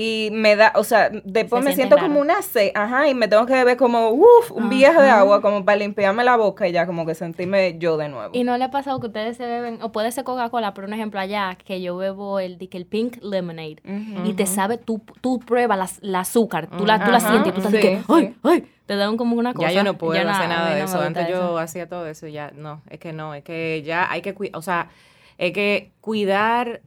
Y 0.00 0.28
me 0.30 0.54
da, 0.54 0.70
o 0.76 0.84
sea, 0.84 1.10
después 1.24 1.64
Se 1.64 1.70
me 1.70 1.74
siento 1.74 1.98
como 1.98 2.20
una 2.20 2.40
sed, 2.40 2.70
ajá, 2.72 3.08
y 3.08 3.14
me 3.16 3.26
tengo 3.26 3.46
que 3.46 3.54
beber 3.54 3.76
como, 3.76 4.10
uff, 4.10 4.52
un 4.52 4.68
viaje 4.68 5.02
de 5.02 5.10
agua, 5.10 5.42
como 5.42 5.64
para 5.64 5.76
limpiarme 5.78 6.22
la 6.22 6.36
boca 6.36 6.68
y 6.68 6.72
ya 6.72 6.86
como 6.86 7.04
que 7.04 7.16
sentirme 7.16 7.78
yo 7.80 7.96
de 7.96 8.08
nuevo. 8.08 8.30
Y 8.32 8.44
no 8.44 8.56
le 8.56 8.62
ha 8.62 8.70
pasado 8.70 9.00
que 9.00 9.08
ustedes 9.08 9.36
se 9.36 9.44
beben, 9.44 9.82
o 9.82 9.90
puede 9.90 10.12
ser 10.12 10.22
Coca-Cola, 10.22 10.72
por 10.72 10.84
un 10.84 10.92
ejemplo 10.92 11.18
allá, 11.18 11.58
que 11.64 11.82
yo 11.82 11.96
bebo 11.96 12.38
el, 12.38 12.58
el 12.70 12.86
pink 12.86 13.16
lemonade. 13.24 13.82
Y 14.24 14.34
te 14.34 14.46
sabe, 14.46 14.78
tú, 14.78 15.02
tú 15.20 15.40
pruebas 15.40 15.76
las- 15.76 15.98
el 16.00 16.14
azúcar, 16.14 16.68
tú 16.78 16.86
la, 16.86 17.04
tú 17.04 17.10
la 17.10 17.18
sientes 17.18 17.48
y 17.48 17.50
tú 17.50 17.56
estás 17.56 17.72
sí, 17.72 17.80
que, 17.80 18.00
¡ay, 18.08 18.26
sí. 18.28 18.36
ay! 18.44 18.72
Te 18.86 18.94
dan 18.94 19.16
como 19.16 19.34
una 19.34 19.52
cosa. 19.52 19.68
Ya 19.68 19.74
yo 19.78 19.82
no 19.82 19.98
puedo 19.98 20.14
Yo 20.14 20.30
hacer 20.30 20.48
nada 20.48 20.74
de 20.74 20.78
no 20.78 20.84
eso. 20.84 21.00
Antes 21.00 21.28
yo 21.28 21.58
hacía 21.58 21.88
todo 21.88 22.06
eso 22.06 22.28
y 22.28 22.32
ya 22.34 22.52
no, 22.54 22.82
es 22.88 23.00
que 23.00 23.12
no, 23.12 23.34
es 23.34 23.42
que 23.42 23.82
ya 23.84 24.08
hay 24.08 24.22
que 24.22 24.32
cuidar, 24.32 24.56
o 24.56 24.62
sea, 24.62 24.90
es 25.38 25.52
que 25.52 25.90
cuidar 26.00 26.82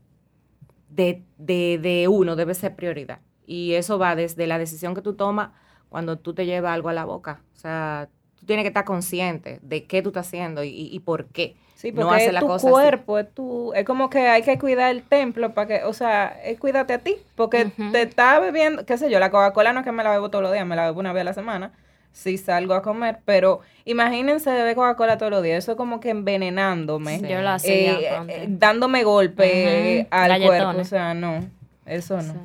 de, 0.92 1.24
de, 1.38 1.80
de 1.82 2.08
uno 2.08 2.36
debe 2.36 2.54
ser 2.54 2.76
prioridad. 2.76 3.20
Y 3.46 3.74
eso 3.74 3.98
va 4.00 4.16
desde 4.16 4.48
la 4.48 4.58
decisión 4.58 4.96
que 4.96 5.02
tú 5.02 5.14
tomas 5.16 5.52
cuando 5.90 6.18
tú 6.20 6.34
te 6.34 6.46
llevas 6.46 6.74
algo 6.74 6.90
a 6.90 6.94
la 6.94 7.06
boca. 7.06 7.42
O 7.56 7.58
sea, 7.58 8.10
tú 8.40 8.46
tienes 8.46 8.64
que 8.64 8.70
estar 8.70 8.86
consciente 8.86 9.60
de 9.62 9.86
qué 9.86 10.02
tú 10.02 10.10
estás 10.10 10.28
haciendo 10.28 10.64
y, 10.64 10.70
y- 10.70 11.00
por 11.00 11.26
qué. 11.28 11.56
Sí, 11.76 11.92
No 11.92 12.04
porque 12.04 12.16
hace 12.18 12.28
es 12.28 12.34
la 12.34 12.40
tu 12.42 12.48
cosa 12.48 12.70
así. 12.70 12.72
cuerpo, 12.74 13.18
es 13.18 13.34
tu, 13.34 13.74
es 13.74 13.86
como 13.86 14.10
que 14.10 14.20
hay 14.28 14.44
que 14.44 14.60
cuidar 14.60 14.92
el 14.92 15.02
templo 15.04 15.54
para 15.54 15.68
que, 15.68 15.84
o 15.84 15.94
sea, 15.94 16.28
es 16.46 16.60
cuídate 16.60 16.94
a 16.94 17.00
ti, 17.00 17.18
porque 17.36 17.66
te 17.92 18.04
está 18.04 18.40
bebiendo, 18.40 18.86
qué 18.86 18.98
sé 19.00 19.10
yo, 19.10 19.20
la 19.20 19.32
Coca-Cola 19.32 19.74
no 19.74 19.80
es 19.80 19.86
que 19.86 19.92
me 19.92 20.04
la 20.04 20.12
bebo 20.12 20.30
todos 20.30 20.44
los 20.44 20.54
días, 20.54 20.66
me 20.66 20.76
la 20.76 20.86
bebo 20.86 21.00
una 21.00 21.12
vez 21.12 21.22
a 21.22 21.24
la 21.26 21.34
semana, 21.34 21.72
si 22.13 22.38
salgo 22.38 22.74
a 22.74 22.82
comer, 22.82 23.19
pero 23.26 23.62
imagínense 23.86 24.50
beber 24.52 24.76
Coca-Cola 24.76 25.17
todos 25.17 25.32
los 25.32 25.43
días, 25.43 25.63
eso 25.63 25.76
como 25.78 26.00
que 26.00 26.10
envenenándome, 26.10 27.19
Sí. 27.19 27.28
Yo 27.28 27.41
lo 27.41 27.50
hacía 27.50 28.00
eh, 28.00 28.26
eh, 28.28 28.45
dándome 28.50 29.04
golpe 29.04 30.02
Ujú, 30.02 30.08
al 30.12 30.28
galletones. 30.30 30.58
cuerpo, 30.65 30.82
o 30.82 30.86
sea, 30.86 31.13
no, 31.13 31.50
eso 31.86 32.17
no. 32.21 32.34
Sí. 32.34 32.39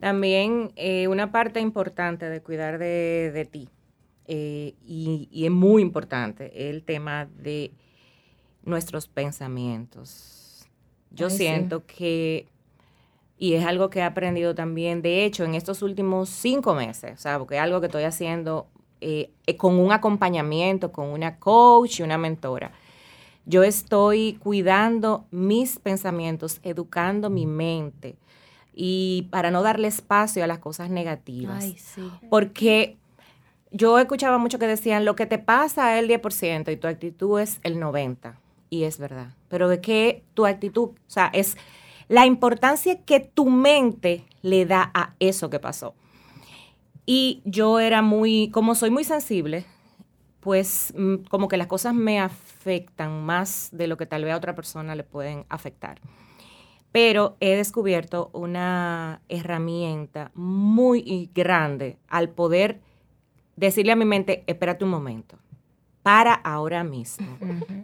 También 0.00 0.72
eh, 0.74 1.06
una 1.06 1.30
parte 1.30 1.60
importante 1.60 2.28
de 2.28 2.40
cuidar 2.42 2.78
de, 2.78 3.30
de 3.32 3.44
ti, 3.44 3.68
eh, 4.26 4.74
y, 4.84 5.28
y 5.30 5.44
es 5.44 5.50
muy 5.52 5.82
importante, 5.82 6.68
el 6.68 6.82
tema 6.82 7.28
de 7.36 7.70
nuestros 8.64 9.06
pensamientos. 9.06 10.66
Yo 11.10 11.26
Ay, 11.26 11.30
sí. 11.32 11.36
siento 11.38 11.84
que, 11.86 12.46
y 13.38 13.54
es 13.54 13.64
algo 13.64 13.90
que 13.90 14.00
he 14.00 14.02
aprendido 14.02 14.54
también, 14.54 15.02
de 15.02 15.24
hecho, 15.24 15.44
en 15.44 15.54
estos 15.54 15.82
últimos 15.82 16.28
cinco 16.28 16.74
meses, 16.74 17.12
o 17.14 17.22
sea, 17.22 17.38
porque 17.38 17.56
es 17.56 17.60
algo 17.60 17.80
que 17.80 17.86
estoy 17.86 18.04
haciendo 18.04 18.66
eh, 19.04 19.32
eh, 19.46 19.56
con 19.56 19.80
un 19.80 19.90
acompañamiento, 19.90 20.92
con 20.92 21.08
una 21.08 21.40
coach 21.40 21.98
y 21.98 22.02
una 22.04 22.18
mentora. 22.18 22.70
Yo 23.46 23.64
estoy 23.64 24.34
cuidando 24.34 25.26
mis 25.32 25.80
pensamientos, 25.80 26.60
educando 26.62 27.28
mi 27.28 27.44
mente 27.44 28.14
y 28.72 29.26
para 29.30 29.50
no 29.50 29.62
darle 29.62 29.88
espacio 29.88 30.44
a 30.44 30.46
las 30.46 30.60
cosas 30.60 30.88
negativas. 30.88 31.64
Ay, 31.64 31.76
sí. 31.76 32.08
Porque 32.30 32.96
yo 33.72 33.98
escuchaba 33.98 34.38
mucho 34.38 34.60
que 34.60 34.68
decían, 34.68 35.04
lo 35.04 35.16
que 35.16 35.26
te 35.26 35.38
pasa 35.38 35.98
es 35.98 36.04
el 36.04 36.08
10% 36.08 36.72
y 36.72 36.76
tu 36.76 36.86
actitud 36.86 37.40
es 37.40 37.58
el 37.64 37.80
90%. 37.80 38.36
Y 38.70 38.84
es 38.84 38.98
verdad. 38.98 39.34
Pero 39.48 39.68
de 39.68 39.80
que 39.80 40.22
tu 40.34 40.46
actitud, 40.46 40.90
o 40.90 40.94
sea, 41.10 41.26
es 41.32 41.56
la 42.06 42.24
importancia 42.24 43.02
que 43.02 43.18
tu 43.18 43.50
mente 43.50 44.24
le 44.42 44.64
da 44.64 44.92
a 44.94 45.14
eso 45.18 45.50
que 45.50 45.58
pasó. 45.58 45.94
Y 47.04 47.42
yo 47.44 47.80
era 47.80 48.02
muy, 48.02 48.50
como 48.50 48.74
soy 48.74 48.90
muy 48.90 49.04
sensible, 49.04 49.64
pues 50.40 50.92
mm, 50.96 51.24
como 51.28 51.48
que 51.48 51.56
las 51.56 51.66
cosas 51.66 51.94
me 51.94 52.20
afectan 52.20 53.24
más 53.24 53.70
de 53.72 53.86
lo 53.86 53.96
que 53.96 54.06
tal 54.06 54.24
vez 54.24 54.34
a 54.34 54.36
otra 54.36 54.54
persona 54.54 54.94
le 54.94 55.04
pueden 55.04 55.44
afectar. 55.48 56.00
Pero 56.92 57.36
he 57.40 57.56
descubierto 57.56 58.30
una 58.32 59.22
herramienta 59.28 60.30
muy 60.34 61.30
grande 61.34 61.96
al 62.08 62.28
poder 62.28 62.80
decirle 63.56 63.92
a 63.92 63.96
mi 63.96 64.04
mente, 64.04 64.44
espérate 64.46 64.84
un 64.84 64.90
momento, 64.90 65.38
para 66.02 66.34
ahora 66.34 66.84
mismo. 66.84 67.38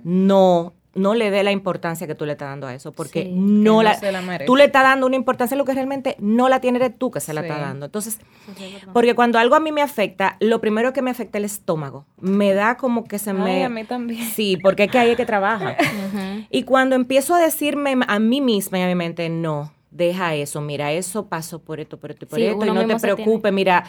No, 0.05 0.75
no 0.99 1.15
le 1.15 1.31
dé 1.31 1.43
la 1.43 1.53
importancia 1.53 2.07
que 2.07 2.15
tú 2.15 2.27
le 2.27 2.33
estás 2.33 2.49
dando 2.49 2.67
a 2.67 2.75
eso, 2.75 2.93
porque 2.93 3.23
Sí, 3.25 3.33
no 3.35 3.83
la, 3.83 3.95
se 3.95 4.13
la 4.13 4.23
tú 4.45 4.57
le 4.57 4.65
estás 4.65 4.83
dando 4.83 5.07
una 5.07 5.17
importancia 5.17 5.55
a 5.55 5.59
lo 5.59 5.65
que 5.65 5.73
realmente 5.75 6.17
no 6.19 6.49
la 6.49 6.61
tiene 6.61 6.79
eres 6.79 6.99
tú 6.99 7.11
que 7.11 7.21
se 7.21 7.33
la 7.33 7.41
Sí. 7.43 7.49
está 7.49 7.61
dando. 7.61 7.87
Entonces, 7.87 8.19
Sí, 8.57 8.77
porque 8.93 9.15
cuando 9.15 9.39
algo 9.39 9.55
a 9.55 9.61
mí 9.61 9.73
me 9.73 9.83
afecta, 9.83 10.37
lo 10.41 10.61
primero 10.61 10.93
que 10.93 11.03
me 11.03 11.11
afecta 11.11 11.39
es 11.39 11.41
el 11.41 11.45
estómago. 11.47 12.05
Me 12.21 12.53
da 12.55 12.77
como 12.77 13.05
que 13.05 13.19
se 13.19 13.31
Ay, 13.31 13.37
me... 13.37 13.65
a 13.65 13.69
mí 13.69 13.85
también. 13.85 14.25
Sí, 14.25 14.57
porque 14.57 14.85
es 14.85 14.91
que 14.91 14.99
ahí 14.99 15.11
es 15.11 15.17
que 15.17 15.27
trabaja. 15.27 15.77
Y 16.51 16.63
cuando 16.65 16.97
empiezo 16.97 17.35
a 17.35 17.39
decirme 17.41 17.97
a 18.07 18.19
mí 18.19 18.41
misma 18.41 18.79
y 18.79 18.83
a 18.83 18.87
mi 18.87 18.95
mente, 18.95 19.29
no, 19.29 19.73
deja 19.91 20.35
eso, 20.35 20.61
mira, 20.61 20.93
eso 20.93 21.27
pasó 21.27 21.59
por 21.61 21.81
esto, 21.81 21.99
por 21.99 22.11
esto 22.11 22.25
y 22.25 22.29
por 22.29 22.39
esto, 22.41 22.67
y 22.67 22.71
no 22.71 22.87
te 22.87 22.97
preocupes, 22.97 23.53
mira, 23.53 23.85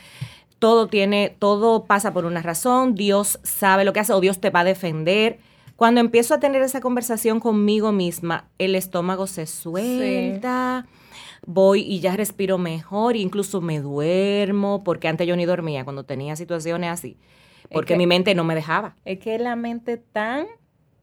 todo 0.60 0.88
tiene, 0.88 1.36
todo 1.40 1.86
pasa 1.86 2.14
por 2.14 2.26
una 2.26 2.42
razón, 2.42 2.96
Dios 2.96 3.40
sabe 3.44 3.86
lo 3.86 3.94
que 3.94 4.02
hace 4.02 4.14
o 4.14 4.20
Dios 4.20 4.40
te 4.40 4.50
va 4.50 4.62
a 4.62 4.64
defender. 4.66 5.40
Cuando 5.80 6.02
empiezo 6.02 6.34
a 6.34 6.42
tener 6.42 6.62
esa 6.62 6.82
conversación 6.82 7.40
conmigo 7.40 7.94
misma, 7.94 8.50
el 8.58 8.76
estómago 8.76 9.28
se 9.28 9.46
suelta, 9.46 10.86
voy 11.48 11.84
y 11.84 12.02
ya 12.02 12.18
respiro 12.18 12.58
mejor, 12.58 13.16
incluso 13.16 13.62
me 13.62 13.80
duermo, 13.80 14.84
porque 14.84 15.08
antes 15.08 15.26
yo 15.26 15.38
ni 15.38 15.46
dormía 15.46 15.86
cuando 15.86 16.04
tenía 16.04 16.36
situaciones 16.36 16.90
así, 16.92 17.16
porque 17.72 17.94
que- 17.94 17.98
mi 17.98 18.08
mente 18.08 18.36
no 18.36 18.44
me 18.44 18.56
dejaba. 18.56 18.98
Es 19.06 19.20
que 19.20 19.40
la 19.40 19.56
mente 19.56 19.96
tan 19.96 20.48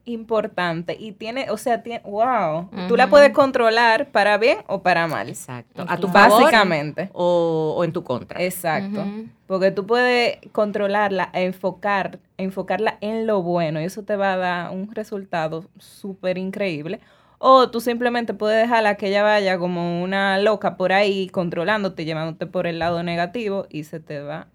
importante 0.07 0.95
y 0.99 1.11
tiene, 1.11 1.51
o 1.51 1.57
sea, 1.57 1.83
tiene, 1.83 2.01
wow, 2.05 2.69
tú 2.87 2.95
la 2.95 3.09
puedes 3.09 3.31
controlar 3.31 4.09
para 4.11 4.37
bien 4.37 4.59
o 4.67 4.81
para 4.81 5.05
mal. 5.07 5.29
Exacto. 5.29 5.85
A 5.87 5.97
tu 5.97 6.07
favor 6.07 6.43
Básicamente. 6.43 7.09
o, 7.13 7.75
o 7.77 7.83
en 7.83 7.93
tu 7.93 8.03
contra. 8.03 8.41
Exacto. 8.41 9.05
Porque 9.45 9.71
tú 9.71 9.85
puedes 9.85 10.39
controlarla, 10.51 11.29
enfocar, 11.33 12.19
enfocarla 12.37 12.97
en 13.01 13.27
lo 13.27 13.41
bueno 13.43 13.79
y 13.81 13.85
eso 13.85 14.03
te 14.03 14.15
va 14.15 14.33
a 14.33 14.37
dar 14.37 14.71
un 14.71 14.93
resultado 14.93 15.65
súper 15.77 16.37
increíble. 16.37 16.99
O 17.39 17.69
tú 17.69 17.81
simplemente 17.81 18.33
puedes 18.33 18.59
dejarla 18.59 18.95
que 18.95 19.09
ella 19.09 19.21
vaya 19.21 19.59
como 19.59 20.01
una 20.01 20.39
loca 20.39 20.75
por 20.75 20.91
ahí, 20.91 21.29
controlándote, 21.29 22.03
llevándote 22.03 22.47
por 22.47 22.65
el 22.65 22.79
lado 22.79 23.03
negativo 23.03 23.67
y 23.69 23.83
se 23.83 23.99
te 23.99 24.21
va 24.21 24.47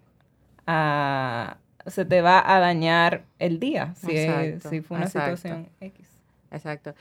a, 0.67 1.59
se 1.87 2.05
te 2.05 2.21
va 2.23 2.43
a 2.45 2.59
dañar 2.61 3.25
el 3.39 3.59
día 3.61 3.95
si, 3.97 4.17
es- 4.17 4.63
si 4.65 4.81
fue 4.81 4.97
una 4.99 5.07
exacto. 5.07 5.37
situación 5.37 5.69
X. 5.81 6.07
Exacto. 6.51 6.95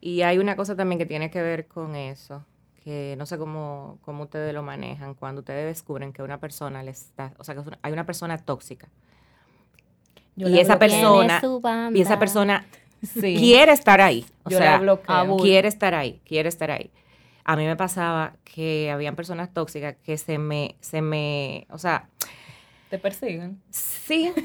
Y 0.00 0.22
hay 0.22 0.38
una 0.38 0.54
cosa 0.56 0.76
también 0.76 0.98
que 0.98 1.06
tiene 1.06 1.30
que 1.30 1.42
ver 1.42 1.66
con 1.66 1.96
eso, 1.96 2.44
que 2.84 3.14
no 3.18 3.26
sé 3.26 3.36
cómo, 3.38 3.98
cómo 4.02 4.24
ustedes 4.24 4.54
lo 4.54 4.62
manejan, 4.62 5.14
cuando 5.14 5.40
ustedes 5.40 5.66
descubren 5.66 6.12
que 6.12 6.22
una 6.22 6.38
persona 6.38 6.82
le 6.82 6.90
está, 6.92 7.32
o 7.38 7.44
sea, 7.44 7.54
que 7.54 7.62
hay 7.82 7.92
una 7.92 8.06
persona 8.06 8.38
tóxica. 8.38 8.88
Yo 10.36 10.48
y 10.48 10.58
esa 10.60 10.78
persona, 10.78 11.40
y 11.92 12.00
esa 12.00 12.18
persona 12.18 12.64
Sí. 13.02 13.36
quiere 13.36 13.72
estar 13.72 14.00
ahí. 14.00 14.24
O 14.44 14.50
Yo 14.50 14.58
sea, 14.58 14.80
quiere 15.40 15.68
estar 15.68 15.94
ahí, 15.94 16.20
quiere 16.24 16.48
estar 16.48 16.70
ahí. 16.70 16.90
A 17.44 17.56
mí 17.56 17.64
me 17.64 17.76
pasaba 17.76 18.34
que 18.44 18.90
habían 18.90 19.16
personas 19.16 19.52
tóxicas 19.52 19.96
que 20.04 20.16
se 20.18 20.38
me, 20.38 20.76
se 20.80 21.00
me, 21.00 21.66
o 21.70 21.78
sea, 21.78 22.08
Te 22.90 22.98
persiguen. 22.98 23.60
Sí. 23.70 24.32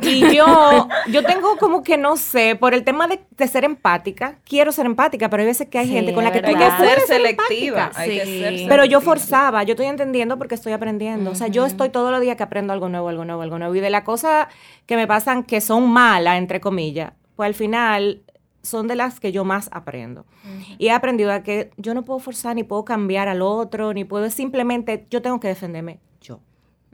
Y 0.00 0.34
yo, 0.34 0.88
yo 1.10 1.24
tengo 1.24 1.56
como 1.56 1.82
que 1.82 1.96
no 1.98 2.16
sé, 2.16 2.56
por 2.56 2.74
el 2.74 2.84
tema 2.84 3.06
de, 3.08 3.20
de 3.36 3.48
ser 3.48 3.64
empática, 3.64 4.38
quiero 4.44 4.70
ser 4.70 4.86
empática, 4.86 5.28
pero 5.28 5.40
hay 5.42 5.46
veces 5.48 5.68
que 5.68 5.78
hay 5.78 5.86
Sí, 5.88 5.92
gente 5.94 6.12
con 6.14 6.22
la 6.24 6.30
que 6.32 6.42
no 6.42 6.48
que 6.56 6.70
ser 6.70 7.00
selectiva. 7.00 7.90
Hay 7.94 8.10
que 8.18 8.24
Sí. 8.24 8.38
ser 8.40 8.52
Pero 8.68 8.84
yo 8.84 9.00
selectiva. 9.00 9.00
forzaba, 9.00 9.62
yo 9.64 9.72
estoy 9.72 9.86
entendiendo 9.86 10.38
porque 10.38 10.54
estoy 10.54 10.72
aprendiendo. 10.72 11.30
O 11.30 11.34
sea, 11.34 11.48
yo 11.48 11.66
estoy 11.66 11.88
todos 11.90 12.10
los 12.12 12.20
días 12.20 12.36
que 12.36 12.42
aprendo 12.44 12.72
algo 12.72 12.88
nuevo, 12.88 13.08
algo 13.08 13.24
nuevo, 13.24 13.42
algo 13.42 13.58
nuevo. 13.58 13.74
Y 13.74 13.80
de 13.80 13.90
las 13.90 14.02
cosas 14.04 14.46
que 14.86 14.96
me 14.96 15.06
pasan 15.06 15.42
que 15.42 15.60
son 15.60 15.88
malas, 15.90 16.38
entre 16.38 16.60
comillas, 16.60 17.12
pues 17.36 17.46
al 17.48 17.54
final 17.54 18.22
son 18.62 18.86
de 18.86 18.94
las 18.96 19.18
que 19.20 19.32
yo 19.32 19.44
más 19.44 19.68
aprendo. 19.72 20.24
Y 20.78 20.86
he 20.88 20.92
aprendido 20.92 21.32
a 21.32 21.42
que 21.42 21.70
yo 21.76 21.94
no 21.94 22.04
puedo 22.04 22.20
forzar, 22.20 22.54
ni 22.54 22.62
puedo 22.62 22.84
cambiar 22.84 23.28
al 23.28 23.42
otro, 23.42 23.92
ni 23.92 24.04
puedo, 24.04 24.30
simplemente 24.30 25.06
yo 25.10 25.20
tengo 25.20 25.40
que 25.40 25.48
defenderme 25.48 25.98
yo. 26.20 26.40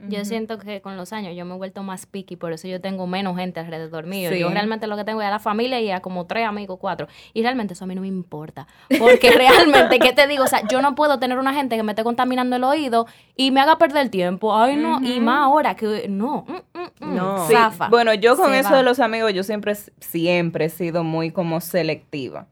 Yo 0.09 0.25
siento 0.25 0.57
que 0.57 0.81
con 0.81 0.97
los 0.97 1.13
años 1.13 1.35
yo 1.35 1.45
me 1.45 1.53
he 1.53 1.57
vuelto 1.57 1.83
más 1.83 2.05
picky, 2.05 2.35
por 2.35 2.53
eso 2.53 2.67
yo 2.67 2.81
tengo 2.81 3.07
menos 3.07 3.37
gente 3.37 3.59
alrededor 3.59 4.05
mío. 4.05 4.29
Sí. 4.31 4.39
Yo 4.39 4.49
realmente 4.49 4.87
lo 4.87 4.97
que 4.97 5.03
tengo 5.03 5.21
es 5.21 5.27
a 5.27 5.31
la 5.31 5.39
familia 5.39 5.79
y 5.79 5.91
a 5.91 6.01
como 6.01 6.25
tres 6.25 6.45
amigos, 6.45 6.77
cuatro. 6.79 7.07
Y 7.33 7.41
realmente 7.41 7.73
eso 7.73 7.83
a 7.83 7.87
mí 7.87 7.95
no 7.95 8.01
me 8.01 8.07
importa. 8.07 8.67
Porque 8.99 9.31
realmente, 9.35 9.99
¿qué 9.99 10.13
te 10.13 10.27
digo? 10.27 10.43
O 10.43 10.47
sea, 10.47 10.67
yo 10.67 10.81
no 10.81 10.95
puedo 10.95 11.19
tener 11.19 11.37
una 11.37 11.53
gente 11.53 11.75
que 11.75 11.83
me 11.83 11.91
esté 11.91 12.03
contaminando 12.03 12.55
el 12.55 12.63
oído 12.63 13.05
y 13.35 13.51
me 13.51 13.61
haga 13.61 13.77
perder 13.77 14.03
el 14.03 14.09
tiempo. 14.09 14.55
Ay, 14.55 14.75
no. 14.75 15.01
Y 15.01 15.19
más 15.19 15.39
ahora 15.45 15.75
que 15.75 16.07
no. 16.09 16.45
mm, 16.47 16.79
mm, 16.79 17.05
mm, 17.11 17.15
No. 17.15 17.47
Sí, 17.47 17.53
zafa. 17.53 17.89
Bueno, 17.89 18.13
yo 18.13 18.35
con 18.37 18.51
Se 18.51 18.59
eso 18.59 18.71
va. 18.71 18.77
de 18.77 18.83
los 18.83 18.99
amigos, 18.99 19.33
yo 19.33 19.43
siempre, 19.43 19.75
siempre 19.99 20.65
he 20.65 20.69
sido 20.69 21.03
muy 21.03 21.31
como 21.31 21.61
selectiva. 21.61 22.47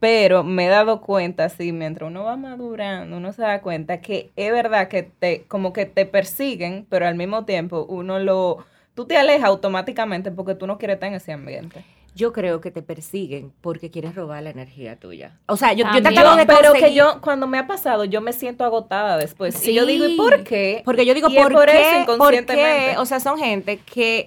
Pero 0.00 0.44
me 0.44 0.66
he 0.66 0.68
dado 0.68 1.00
cuenta, 1.00 1.48
sí, 1.48 1.72
mientras 1.72 2.08
uno 2.08 2.22
va 2.24 2.36
madurando, 2.36 3.16
uno 3.16 3.32
se 3.32 3.42
da 3.42 3.60
cuenta 3.62 4.00
que 4.00 4.30
es 4.36 4.52
verdad 4.52 4.86
que 4.88 5.02
te, 5.02 5.42
como 5.48 5.72
que 5.72 5.86
te 5.86 6.06
persiguen, 6.06 6.86
pero 6.88 7.06
al 7.06 7.16
mismo 7.16 7.44
tiempo 7.44 7.84
uno 7.88 8.20
lo, 8.20 8.58
tú 8.94 9.06
te 9.06 9.16
alejas 9.16 9.48
automáticamente 9.48 10.30
porque 10.30 10.54
tú 10.54 10.66
no 10.68 10.78
quieres 10.78 10.94
estar 10.96 11.08
en 11.08 11.14
ese 11.16 11.32
ambiente. 11.32 11.84
Yo 12.14 12.32
creo 12.32 12.60
que 12.60 12.70
te 12.72 12.82
persiguen 12.82 13.52
porque 13.60 13.90
quieres 13.90 14.14
robar 14.14 14.42
la 14.42 14.50
energía 14.50 14.96
tuya. 14.96 15.38
O 15.46 15.56
sea, 15.56 15.72
yo, 15.72 15.84
yo 15.94 16.02
te 16.02 16.08
acabo 16.08 16.36
de 16.36 16.46
pero 16.46 16.72
que 16.72 16.92
yo, 16.94 17.20
cuando 17.20 17.46
me 17.46 17.58
ha 17.58 17.66
pasado, 17.68 18.04
yo 18.04 18.20
me 18.20 18.32
siento 18.32 18.64
agotada 18.64 19.16
después. 19.18 19.66
Y 19.66 19.74
yo 19.74 19.84
digo, 19.86 20.04
¿y 20.06 20.10
Sí. 20.12 20.16
por 20.16 20.42
qué? 20.42 20.82
Porque 20.84 21.06
yo 21.06 21.14
digo, 21.14 21.28
Y 21.28 21.36
es 21.36 21.42
¿por, 21.42 21.52
por 21.52 21.66
qué? 21.66 21.80
eso 21.80 22.06
¿Por 22.06 22.14
inconscientemente. 22.14 22.90
qué? 22.92 22.98
O 22.98 23.04
sea, 23.06 23.20
son 23.20 23.38
gente 23.38 23.78
que 23.78 24.26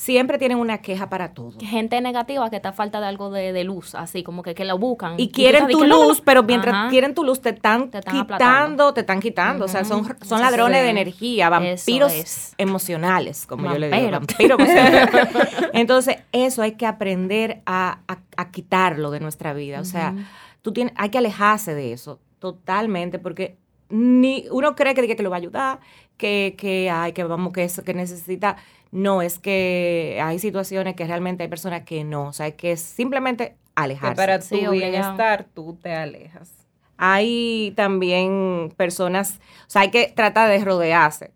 siempre 0.00 0.38
tienen 0.38 0.56
una 0.56 0.78
queja 0.78 1.10
para 1.10 1.34
todo. 1.34 1.52
Gente 1.60 2.00
negativa 2.00 2.48
que 2.48 2.56
está 2.56 2.72
falta 2.72 3.00
de 3.00 3.06
algo 3.06 3.28
de, 3.30 3.52
de 3.52 3.64
luz, 3.64 3.94
así 3.94 4.22
como 4.22 4.42
que, 4.42 4.54
que 4.54 4.64
lo 4.64 4.78
buscan. 4.78 5.14
Y 5.18 5.28
quieren 5.30 5.68
tu 5.68 5.84
luz, 5.84 6.22
pero 6.24 6.42
mientras 6.42 6.74
Ajá. 6.74 6.88
quieren 6.88 7.14
tu 7.14 7.22
luz 7.22 7.42
te 7.42 7.50
están, 7.50 7.90
Te 7.90 7.98
están 7.98 8.26
quitando, 8.26 8.94
te 8.94 9.00
están 9.00 9.20
quitando. 9.20 9.66
O 9.66 9.68
sea, 9.68 9.84
son, 9.84 10.06
son 10.22 10.40
ladrones 10.40 10.82
de 10.82 10.88
energía, 10.88 11.50
vampiros 11.50 12.14
es. 12.14 12.54
emocionales, 12.56 13.46
como 13.46 13.70
yo 13.70 13.78
le 13.78 13.90
digo. 13.90 14.20
Entonces, 15.74 16.16
eso 16.32 16.62
hay 16.62 16.72
que 16.72 16.86
aprender 16.86 17.60
a, 17.66 18.00
a- 18.08 18.18
a 18.36 18.50
quitarlo 18.50 19.10
de 19.10 19.20
nuestra 19.20 19.52
vida. 19.52 19.80
O 19.80 19.84
sea, 19.84 20.14
tú 20.62 20.72
tienes, 20.72 20.94
hay 20.96 21.10
que 21.10 21.18
alejarse 21.18 21.74
de 21.74 21.92
eso 21.92 22.20
totalmente, 22.38 23.18
porque 23.18 23.58
ni 23.90 24.46
uno 24.50 24.74
cree 24.76 24.94
que, 24.94 25.14
que 25.14 25.22
lo 25.22 25.30
va 25.30 25.36
a 25.36 25.40
ayudar, 25.40 25.80
que, 26.20 26.54
que 26.58 26.90
ay, 26.90 27.12
que 27.14 27.24
vamos, 27.24 27.52
que 27.52 27.64
eso, 27.64 27.82
que 27.84 27.94
necesita. 27.94 28.56
No, 28.92 29.22
es 29.22 29.38
que 29.38 30.20
hay 30.22 30.38
situaciones 30.38 30.94
que 30.96 31.06
realmente 31.06 31.42
hay 31.44 31.48
personas 31.50 31.82
que 31.84 32.04
no. 32.04 32.28
O 32.28 32.32
sea, 32.32 32.46
hay 32.46 32.52
que 32.54 32.76
simplemente 32.76 33.46
Que 33.48 33.56
alejarse. 33.82 34.16
para 34.16 34.38
tu 34.40 34.46
Sí, 34.46 34.66
bienestar 34.68 35.46
tú 35.54 35.78
te 35.82 35.94
alejas. 35.94 36.50
Hay 36.98 37.72
también 37.76 38.72
personas, 38.76 39.40
o 39.66 39.70
sea, 39.70 39.82
hay 39.82 39.90
que 39.90 40.12
tratar 40.14 40.50
de 40.50 40.62
rodearse 40.64 41.32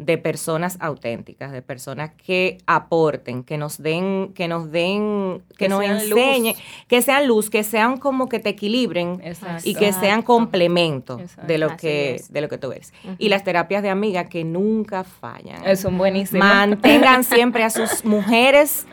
de 0.00 0.16
personas 0.16 0.78
auténticas, 0.80 1.52
de 1.52 1.60
personas 1.60 2.10
que 2.14 2.56
aporten, 2.66 3.44
que 3.44 3.58
nos 3.58 3.76
den, 3.82 4.32
que 4.34 4.48
nos 4.48 4.72
den, 4.72 5.42
que, 5.50 5.66
Que 5.66 5.68
nos 5.68 5.84
enseñen, 5.84 6.54
luz. 6.54 6.62
que 6.88 7.02
sean 7.02 7.28
luz, 7.28 7.50
que 7.50 7.62
sean 7.62 7.98
como 7.98 8.26
que 8.30 8.38
te 8.38 8.48
equilibren 8.48 9.20
Exacto. 9.22 9.62
y 9.68 9.74
que 9.74 9.92
sean 9.92 10.22
complemento 10.22 11.18
Exacto. 11.20 11.46
de 11.46 11.58
lo 11.58 11.66
Así 11.66 11.76
que 11.76 12.14
es. 12.14 12.32
de 12.32 12.40
lo 12.40 12.48
que 12.48 12.56
tú 12.56 12.72
eres. 12.72 12.94
Y 13.18 13.28
las 13.28 13.44
terapias 13.44 13.82
de 13.82 13.90
amiga 13.90 14.24
que 14.30 14.42
nunca 14.42 15.04
fallan. 15.04 15.66
Es 15.66 15.84
un 15.84 15.98
buenísimo. 15.98 16.38
Mantengan 16.42 17.22
siempre 17.24 17.62
a 17.62 17.68
sus 17.68 18.02
mujeres 18.04 18.86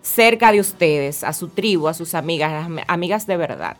cerca 0.00 0.50
de 0.50 0.60
ustedes, 0.60 1.24
a 1.24 1.34
su 1.34 1.48
tribu, 1.48 1.88
a 1.88 1.94
sus 1.94 2.14
amigas, 2.14 2.50
a 2.52 2.54
las 2.54 2.66
am- 2.66 2.78
amigas 2.88 3.26
de 3.26 3.36
verdad. 3.36 3.76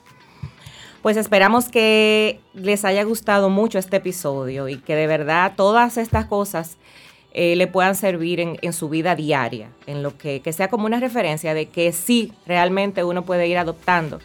Pues 1.04 1.18
esperamos 1.18 1.68
que 1.68 2.40
les 2.54 2.82
haya 2.86 3.04
gustado 3.04 3.50
mucho 3.50 3.78
este 3.78 3.98
episodio 3.98 4.70
y 4.70 4.78
que 4.78 4.94
de 4.94 5.06
verdad 5.06 5.52
todas 5.54 5.98
estas 5.98 6.24
cosas 6.24 6.78
eh, 7.34 7.56
le 7.56 7.66
puedan 7.66 7.94
servir 7.94 8.40
en, 8.40 8.72
su 8.72 8.88
vida 8.88 9.14
diaria, 9.14 9.68
en 9.86 10.02
lo 10.02 10.16
que, 10.16 10.40
que 10.40 10.54
sea 10.54 10.68
como 10.68 10.86
una 10.86 11.00
referencia 11.00 11.52
de 11.52 11.66
que 11.66 11.92
sí, 11.92 12.32
realmente 12.46 13.04
uno 13.04 13.22
puede 13.22 13.46
ir 13.48 13.58
adoptando 13.58 14.18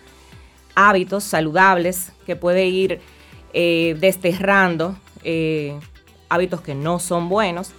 hábitos 0.73 1.25
saludables, 1.25 2.13
que 2.25 2.37
puede 2.37 2.67
ir 2.67 3.01
eh, 3.51 3.97
desterrando 3.99 4.95
eh, 5.25 5.77
hábitos 6.29 6.61
que 6.61 6.75
no 6.75 6.99
son 6.99 7.27
buenos. 7.27 7.73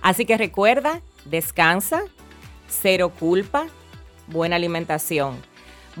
Así 0.00 0.24
que 0.24 0.38
recuerda, 0.38 1.02
descansa, 1.26 2.04
cero 2.68 3.12
culpa, 3.20 3.66
buena 4.28 4.56
alimentación. 4.56 5.49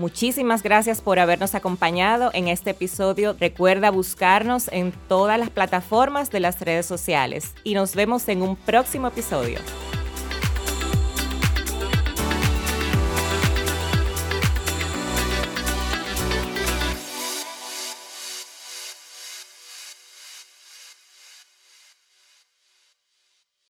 Muchísimas 0.00 0.62
gracias 0.62 1.02
por 1.02 1.18
habernos 1.18 1.54
acompañado 1.54 2.30
en 2.32 2.48
este 2.48 2.70
episodio. 2.70 3.36
Recuerda 3.38 3.90
buscarnos 3.90 4.68
en 4.68 4.92
todas 5.08 5.38
las 5.38 5.50
plataformas 5.50 6.30
de 6.30 6.40
las 6.40 6.58
redes 6.62 6.86
sociales 6.86 7.52
y 7.64 7.74
nos 7.74 7.94
vemos 7.94 8.26
en 8.30 8.40
un 8.40 8.56
próximo 8.56 9.08
episodio. 9.08 9.58